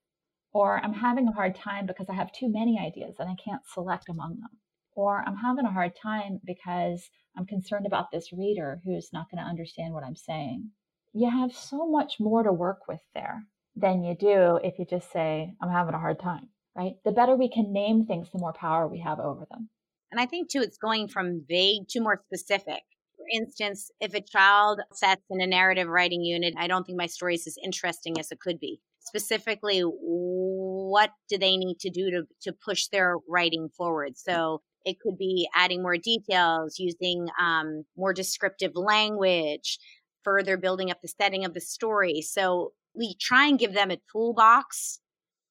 or 0.52 0.84
I'm 0.84 0.94
having 0.94 1.28
a 1.28 1.34
hard 1.34 1.54
time 1.54 1.86
because 1.86 2.08
I 2.10 2.16
have 2.16 2.32
too 2.32 2.52
many 2.52 2.80
ideas 2.80 3.18
and 3.20 3.30
I 3.30 3.36
can't 3.36 3.62
select 3.72 4.10
among 4.10 4.40
them, 4.40 4.50
or 4.96 5.24
I'm 5.26 5.38
having 5.38 5.66
a 5.66 5.72
hard 5.72 5.94
time 6.02 6.40
because 6.46 7.10
I'm 7.38 7.46
concerned 7.46 7.86
about 7.86 8.12
this 8.12 8.32
reader 8.32 8.82
who's 8.84 9.10
not 9.12 9.30
going 9.32 9.44
to 9.44 9.50
understand 9.50 9.94
what 9.94 10.04
I'm 10.04 10.16
saying. 10.16 10.72
You 11.14 11.30
have 11.30 11.56
so 11.56 11.90
much 11.90 12.16
more 12.20 12.44
to 12.44 12.52
work 12.52 12.88
with 12.88 13.02
there 13.14 13.44
than 13.76 14.04
you 14.04 14.16
do 14.16 14.60
if 14.64 14.78
you 14.80 14.86
just 14.86 15.12
say, 15.12 15.54
I'm 15.62 15.70
having 15.70 15.94
a 15.94 16.00
hard 16.00 16.20
time, 16.20 16.50
right? 16.76 16.94
The 17.06 17.12
better 17.12 17.36
we 17.36 17.50
can 17.50 17.74
name 17.74 18.06
things, 18.06 18.30
the 18.32 18.40
more 18.40 18.54
power 18.54 18.88
we 18.88 19.00
have 19.00 19.20
over 19.20 19.46
them. 19.50 19.70
And 20.12 20.20
I 20.20 20.26
think 20.26 20.50
too, 20.50 20.62
it's 20.62 20.78
going 20.78 21.08
from 21.08 21.44
vague 21.48 21.88
to 21.90 22.00
more 22.00 22.22
specific. 22.28 22.84
For 23.18 23.26
instance, 23.32 23.90
if 24.00 24.14
a 24.14 24.22
child 24.22 24.82
sets 24.92 25.24
in 25.30 25.42
a 25.42 25.48
narrative 25.48 25.88
writing 25.88 26.22
unit, 26.22 26.54
I 26.58 26.68
don't 26.68 26.84
think 26.84 26.98
my 26.98 27.08
story 27.08 27.36
is 27.36 27.48
as 27.48 27.58
interesting 27.64 28.20
as 28.20 28.32
it 28.32 28.40
could 28.40 28.60
be. 28.60 28.80
Specifically, 29.00 29.82
what 29.82 31.12
do 31.30 31.38
they 31.38 31.58
need 31.58 31.80
to 31.80 31.90
do 31.90 32.12
to, 32.12 32.24
to 32.44 32.54
push 32.54 32.88
their 32.88 33.16
writing 33.28 33.70
forward? 33.76 34.18
So 34.18 34.62
it 34.86 35.00
could 35.00 35.18
be 35.18 35.48
adding 35.56 35.82
more 35.82 35.98
details, 35.98 36.80
using 36.80 37.28
um, 37.40 37.86
more 37.98 38.14
descriptive 38.14 38.72
language, 38.76 39.80
further 40.24 40.58
building 40.58 40.92
up 40.92 41.02
the 41.02 41.08
setting 41.08 41.46
of 41.46 41.54
the 41.54 41.62
story. 41.62 42.22
So 42.22 42.74
we 42.94 43.16
try 43.20 43.48
and 43.48 43.60
give 43.60 43.74
them 43.74 43.92
a 43.92 44.00
toolbox 44.12 45.00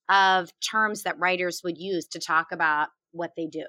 of 0.09 0.51
terms 0.61 1.03
that 1.03 1.19
writers 1.19 1.63
would 1.65 1.79
use 1.79 2.07
to 2.09 2.19
talk 2.19 2.53
about 2.53 2.89
what 3.13 3.33
they 3.37 3.47
do. 3.47 3.65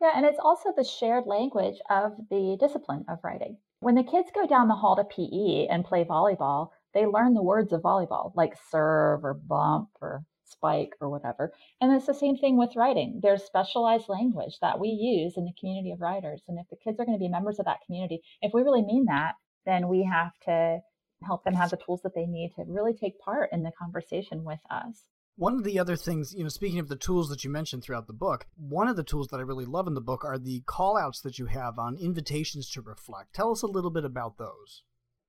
Yeah, 0.00 0.12
and 0.14 0.26
it's 0.26 0.38
also 0.42 0.72
the 0.76 0.84
shared 0.84 1.24
language 1.26 1.78
of 1.88 2.12
the 2.30 2.56
discipline 2.60 3.04
of 3.08 3.18
writing. 3.24 3.56
When 3.80 3.94
the 3.94 4.02
kids 4.02 4.30
go 4.34 4.46
down 4.46 4.68
the 4.68 4.74
hall 4.74 4.96
to 4.96 5.04
PE 5.04 5.66
and 5.68 5.84
play 5.84 6.04
volleyball, 6.04 6.70
they 6.92 7.06
learn 7.06 7.34
the 7.34 7.42
words 7.42 7.72
of 7.72 7.82
volleyball, 7.82 8.32
like 8.34 8.54
serve 8.70 9.24
or 9.24 9.34
bump 9.34 9.88
or 10.00 10.24
spike 10.54 10.90
or 11.00 11.10
whatever. 11.10 11.52
And 11.80 11.92
it's 11.92 12.06
the 12.06 12.14
same 12.14 12.36
thing 12.36 12.56
with 12.56 12.76
writing. 12.76 13.20
There's 13.22 13.44
specialized 13.44 14.08
language 14.08 14.58
that 14.60 14.80
we 14.80 14.88
use 14.88 15.34
in 15.36 15.44
the 15.44 15.52
community 15.58 15.92
of 15.92 16.00
writers. 16.00 16.42
And 16.48 16.58
if 16.58 16.66
the 16.70 16.76
kids 16.76 16.98
are 16.98 17.04
going 17.04 17.18
to 17.18 17.22
be 17.22 17.28
members 17.28 17.58
of 17.58 17.66
that 17.66 17.80
community, 17.86 18.20
if 18.40 18.52
we 18.54 18.62
really 18.62 18.82
mean 18.82 19.06
that, 19.06 19.34
then 19.66 19.88
we 19.88 20.08
have 20.10 20.32
to 20.46 20.80
help 21.22 21.44
them 21.44 21.54
have 21.54 21.70
the 21.70 21.78
tools 21.78 22.00
that 22.02 22.14
they 22.14 22.26
need 22.26 22.52
to 22.56 22.64
really 22.66 22.94
take 22.94 23.18
part 23.18 23.50
in 23.52 23.62
the 23.62 23.72
conversation 23.78 24.44
with 24.44 24.60
us. 24.70 25.04
One 25.36 25.54
of 25.54 25.64
the 25.64 25.80
other 25.80 25.96
things, 25.96 26.32
you 26.36 26.44
know, 26.44 26.48
speaking 26.48 26.78
of 26.78 26.88
the 26.88 26.96
tools 26.96 27.28
that 27.28 27.42
you 27.42 27.50
mentioned 27.50 27.82
throughout 27.82 28.06
the 28.06 28.12
book, 28.12 28.46
one 28.56 28.86
of 28.86 28.94
the 28.94 29.02
tools 29.02 29.28
that 29.28 29.38
I 29.38 29.42
really 29.42 29.64
love 29.64 29.88
in 29.88 29.94
the 29.94 30.00
book 30.00 30.24
are 30.24 30.38
the 30.38 30.62
call 30.66 30.96
outs 30.96 31.20
that 31.22 31.38
you 31.40 31.46
have 31.46 31.76
on 31.76 31.96
invitations 31.96 32.70
to 32.70 32.82
reflect. 32.82 33.34
Tell 33.34 33.50
us 33.50 33.62
a 33.62 33.66
little 33.66 33.90
bit 33.90 34.04
about 34.04 34.38
those. 34.38 34.84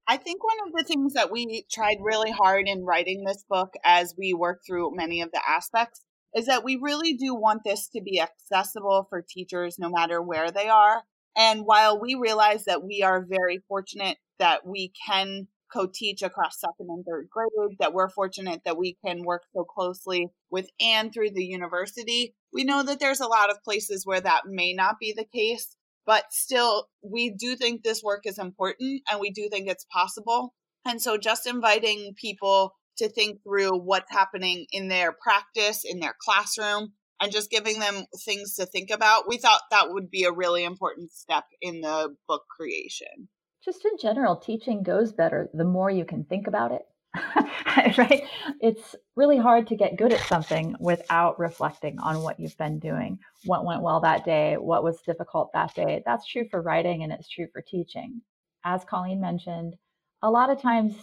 I 0.08 0.18
think 0.18 0.44
one 0.44 0.68
of 0.68 0.74
the 0.74 0.84
things 0.84 1.14
that 1.14 1.32
we 1.32 1.66
tried 1.72 1.98
really 2.02 2.32
hard 2.32 2.68
in 2.68 2.86
writing 2.86 3.24
this 3.24 3.44
book 3.50 3.74
as 3.84 4.14
we 4.18 4.34
work 4.34 4.62
through 4.66 4.96
many 4.96 5.22
of 5.22 5.32
the 5.32 5.42
aspects 5.48 6.02
is 6.36 6.46
that 6.46 6.64
we 6.64 6.76
really 6.76 7.14
do 7.14 7.34
want 7.34 7.64
this 7.64 7.88
to 7.90 8.02
be 8.02 8.22
accessible 8.22 9.08
for 9.10 9.26
teachers 9.28 9.80
no 9.80 9.90
matter 9.90 10.22
where 10.22 10.52
they 10.52 10.68
are. 10.68 11.02
And 11.36 11.66
while 11.66 12.00
we 12.00 12.16
realize 12.16 12.66
that 12.66 12.84
we 12.84 13.02
are 13.02 13.26
very 13.28 13.64
fortunate 13.68 14.18
that 14.38 14.68
we 14.68 14.94
can 15.08 15.48
co-teach 15.74 16.22
across 16.22 16.60
second 16.60 16.88
and 16.90 17.04
third 17.04 17.28
grade, 17.30 17.78
that 17.80 17.94
we're 17.94 18.10
fortunate 18.10 18.62
that 18.64 18.78
we 18.78 18.98
can 19.04 19.24
work 19.24 19.44
so 19.56 19.64
closely 19.64 20.28
with 20.52 20.70
Anne 20.80 21.12
through 21.12 21.32
the 21.32 21.44
university, 21.44 22.36
we 22.54 22.64
know 22.64 22.84
that 22.84 23.00
there's 23.00 23.22
a 23.22 23.28
lot 23.28 23.50
of 23.50 23.64
places 23.64 24.06
where 24.06 24.22
that 24.22 24.44
may 24.46 24.74
not 24.74 25.00
be 25.00 25.14
the 25.14 25.26
case 25.26 25.76
but 26.06 26.26
still 26.32 26.88
we 27.04 27.30
do 27.32 27.56
think 27.56 27.84
this 27.84 28.04
work 28.04 28.22
is 28.26 28.38
important 28.38 29.02
and 29.10 29.20
we 29.20 29.32
do 29.32 29.50
think 29.50 29.68
it's 29.68 29.86
possible. 29.86 30.54
And 30.86 31.02
so 31.02 31.18
just 31.18 31.48
inviting 31.48 32.14
people 32.16 32.74
to 32.98 33.10
think 33.10 33.42
through 33.44 33.78
what's 33.80 34.12
happening 34.12 34.66
in 34.72 34.88
their 34.88 35.12
practice 35.12 35.84
in 35.84 36.00
their 36.00 36.16
classroom 36.20 36.94
and 37.22 37.32
just 37.32 37.50
giving 37.50 37.80
them 37.80 38.06
things 38.24 38.56
to 38.56 38.66
think 38.66 38.90
about 38.90 39.28
we 39.28 39.38
thought 39.38 39.62
that 39.72 39.90
would 39.90 40.10
be 40.10 40.24
a 40.24 40.32
really 40.32 40.64
important 40.64 41.12
step 41.12 41.44
in 41.62 41.82
the 41.82 42.16
book 42.28 42.44
creation. 42.56 43.30
Just 43.64 43.84
in 43.86 43.98
general 44.00 44.36
teaching 44.36 44.84
goes 44.84 45.12
better 45.12 45.50
the 45.54 45.66
more 45.66 45.90
you 45.90 46.06
can 46.06 46.24
think 46.24 46.48
about 46.48 46.72
it 46.72 46.84
right? 47.98 48.24
It's 48.62 48.96
really 49.16 49.38
hard 49.38 49.68
to 49.68 49.76
get 49.76 49.98
good 49.98 50.14
at 50.14 50.28
something 50.28 50.76
without 50.80 51.40
reflecting 51.40 52.00
on 52.00 52.22
what 52.22 52.40
you've 52.40 52.58
been 52.58 52.80
doing, 52.80 53.20
what 53.46 53.66
went 53.66 53.82
well 53.82 54.02
that 54.02 54.26
day, 54.26 54.56
what 54.58 54.84
was 54.84 55.02
difficult 55.02 55.52
that 55.54 55.74
day. 55.76 56.04
That's 56.06 56.28
true 56.28 56.48
for 56.50 56.62
writing 56.62 57.04
and 57.04 57.12
it's 57.12 57.30
true 57.30 57.48
for 57.52 57.62
teaching. 57.62 58.22
As 58.64 58.84
Colleen 58.84 59.22
mentioned, 59.22 59.76
a 60.22 60.30
lot 60.30 60.50
of 60.50 60.62
times 60.62 60.96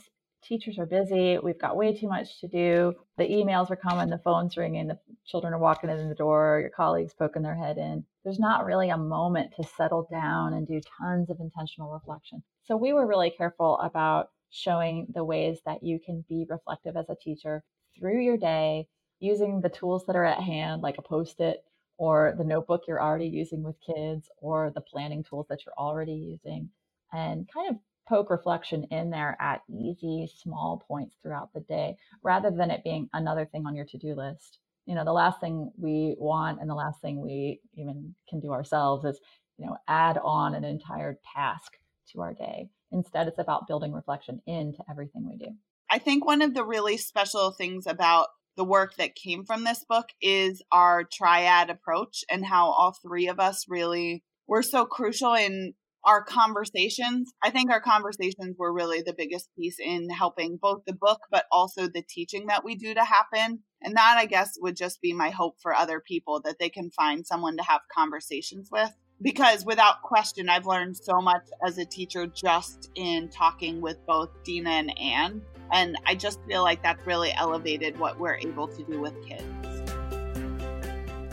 teachers 0.43 0.79
are 0.79 0.87
busy. 0.87 1.39
We've 1.39 1.61
got 1.61 1.77
way 1.77 1.95
too 1.97 2.09
much 2.09 2.41
to 2.41 2.49
do. 2.49 2.95
The 3.17 3.25
emails 3.25 3.71
are 3.71 3.77
coming, 3.77 4.11
the 4.11 4.19
phone's 4.19 4.57
ringing, 4.57 4.89
the 4.89 4.99
children 5.27 5.55
are 5.55 5.59
walking 5.59 5.91
in 5.91 6.09
the 6.09 6.15
door, 6.15 6.59
your 6.61 6.71
colleagues 6.71 7.15
poking 7.15 7.43
their 7.43 7.55
head 7.55 7.79
in. 7.79 8.05
There's 8.25 8.41
not 8.41 8.65
really 8.65 8.91
a 8.91 8.97
moment 8.97 9.53
to 9.57 9.65
settle 9.77 10.09
down 10.11 10.55
and 10.55 10.67
do 10.67 10.81
tons 11.01 11.31
of 11.31 11.39
intentional 11.41 11.93
reflection. 11.93 12.43
So 12.65 12.77
we 12.77 12.93
were 12.93 13.07
really 13.07 13.31
careful 13.31 13.79
about 13.79 14.31
showing 14.53 15.07
the 15.15 15.25
ways 15.25 15.59
that 15.65 15.83
you 15.83 15.99
can 15.99 16.25
be 16.29 16.47
reflective 16.49 16.97
as 16.97 17.09
a 17.09 17.17
teacher 17.17 17.65
through 17.99 18.21
your 18.21 18.37
day 18.37 18.87
using 19.19 19.61
the 19.61 19.69
tools 19.69 20.05
that 20.07 20.17
are 20.17 20.25
at 20.25 20.41
hand, 20.41 20.83
like 20.83 20.99
a 20.99 21.03
post 21.03 21.41
it 21.41 21.65
or 21.97 22.35
the 22.37 22.45
notebook 22.45 22.83
you're 22.87 23.03
already 23.03 23.27
using 23.27 23.63
with 23.63 23.77
kids 23.81 24.29
or 24.39 24.71
the 24.75 24.81
planning 24.81 25.25
tools 25.25 25.47
that 25.49 25.65
you're 25.65 25.79
already 25.79 26.13
using, 26.13 26.69
and 27.13 27.49
kind 27.53 27.71
of 27.71 27.77
poke 28.09 28.31
reflection 28.31 28.85
in 28.91 29.11
there 29.11 29.37
at 29.41 29.63
easy, 29.71 30.29
small 30.43 30.83
points 30.87 31.17
throughout 31.23 31.53
the 31.55 31.61
day 31.61 31.97
rather 32.23 32.51
than 32.51 32.71
it 32.71 32.85
being 32.85 33.09
another 33.15 33.47
thing 33.47 33.67
on 33.67 33.75
your 33.75 33.87
to 33.87 33.99
do 33.99 34.15
list. 34.15 34.59
You 34.87 34.95
know, 34.95 35.05
the 35.05 35.13
last 35.13 35.41
thing 35.41 35.71
we 35.79 36.17
want 36.19 36.61
and 36.61 36.69
the 36.69 36.75
last 36.75 37.01
thing 37.01 37.21
we 37.21 37.61
even 37.75 38.15
can 38.29 38.41
do 38.41 38.53
ourselves 38.53 39.05
is, 39.05 39.21
you 39.57 39.67
know, 39.67 39.77
add 39.87 40.19
on 40.19 40.55
an 40.55 40.65
entire 40.65 41.19
task 41.33 41.79
to 42.11 42.21
our 42.21 42.35
day. 42.35 42.69
Instead, 42.93 43.29
it's 43.29 43.39
about 43.39 43.67
building 43.67 43.93
reflection 43.93 44.41
into 44.47 44.79
everything 44.91 45.29
we 45.29 45.37
do. 45.37 45.53
I 45.91 45.99
think 45.99 46.25
one 46.25 46.43
of 46.43 46.55
the 46.55 46.65
really 46.65 46.97
special 46.97 47.53
things 47.53 47.87
about 47.87 48.29
the 48.57 48.65
work 48.65 48.97
that 48.97 49.15
came 49.15 49.45
from 49.45 49.65
this 49.65 49.85
book 49.89 50.07
is 50.21 50.63
our 50.71 51.05
triad 51.05 51.71
approach 51.71 52.25
and 52.31 52.45
how 52.45 52.71
all 52.71 52.93
three 53.03 53.29
of 53.29 53.41
us 53.41 53.65
really 53.69 54.23
were 54.47 54.63
so 54.63 54.85
crucial 54.85 55.35
in 55.35 55.75
our 56.05 56.23
conversations. 56.23 57.33
I 57.43 57.51
think 57.51 57.71
our 57.71 57.81
conversations 57.81 58.57
were 58.59 58.73
really 58.73 59.03
the 59.03 59.15
biggest 59.17 59.49
piece 59.57 59.77
in 59.79 60.11
helping 60.11 60.59
both 60.61 60.83
the 60.87 60.93
book, 60.93 61.21
but 61.31 61.45
also 61.53 61.87
the 61.87 62.03
teaching 62.07 62.47
that 62.47 62.65
we 62.65 62.75
do 62.75 62.93
to 62.93 63.05
happen. 63.05 63.61
And 63.81 63.97
that, 63.97 64.17
I 64.19 64.27
guess, 64.27 64.55
would 64.61 64.77
just 64.77 65.01
be 65.01 65.13
my 65.13 65.31
hope 65.31 65.57
for 65.63 65.75
other 65.75 66.01
people 66.01 66.41
that 66.45 66.57
they 66.59 66.69
can 66.69 66.91
find 66.91 67.27
someone 67.27 67.57
to 67.57 67.63
have 67.63 67.81
conversations 67.97 68.69
with 68.71 68.91
because 69.23 69.65
without 69.65 70.03
question, 70.03 70.49
I've 70.49 70.67
learned 70.67 70.97
so 70.97 71.21
much 71.21 71.47
as 71.67 71.79
a 71.79 71.85
teacher 71.85 72.27
just 72.27 72.91
in 72.95 73.29
talking 73.29 73.81
with 73.81 74.05
both 74.07 74.31
Deana 74.45 74.71
and 74.71 74.99
Anne. 74.99 75.43
And 75.73 75.97
I 76.05 76.15
just 76.15 76.41
feel 76.47 76.63
like 76.63 76.83
that's 76.83 77.07
really 77.07 77.33
elevated 77.33 77.99
what 77.99 78.19
we're 78.19 78.37
able 78.37 78.69
to 78.69 78.83
do 78.83 79.01
with 79.01 79.15
kids. 79.27 79.45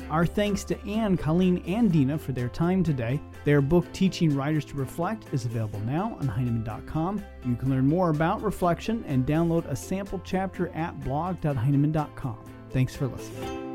Our 0.09 0.25
thanks 0.25 0.63
to 0.65 0.79
Anne, 0.87 1.17
Colleen, 1.17 1.63
and 1.67 1.91
Deana 1.91 2.17
for 2.17 2.31
their 2.31 2.49
time 2.49 2.83
today. 2.83 3.21
Their 3.45 3.61
book, 3.61 3.91
Teaching 3.93 4.35
Writers 4.35 4.65
to 4.65 4.75
Reflect, 4.75 5.25
is 5.31 5.45
available 5.45 5.79
now 5.81 6.17
on 6.19 6.27
Heinemann.com. 6.27 7.23
You 7.45 7.55
can 7.55 7.69
learn 7.69 7.87
more 7.87 8.09
about 8.09 8.41
reflection 8.41 9.03
and 9.07 9.25
download 9.25 9.65
a 9.67 9.75
sample 9.75 10.19
chapter 10.23 10.69
at 10.69 10.99
blog.heinemann.com. 11.03 12.37
Thanks 12.71 12.95
for 12.95 13.07
listening. 13.07 13.68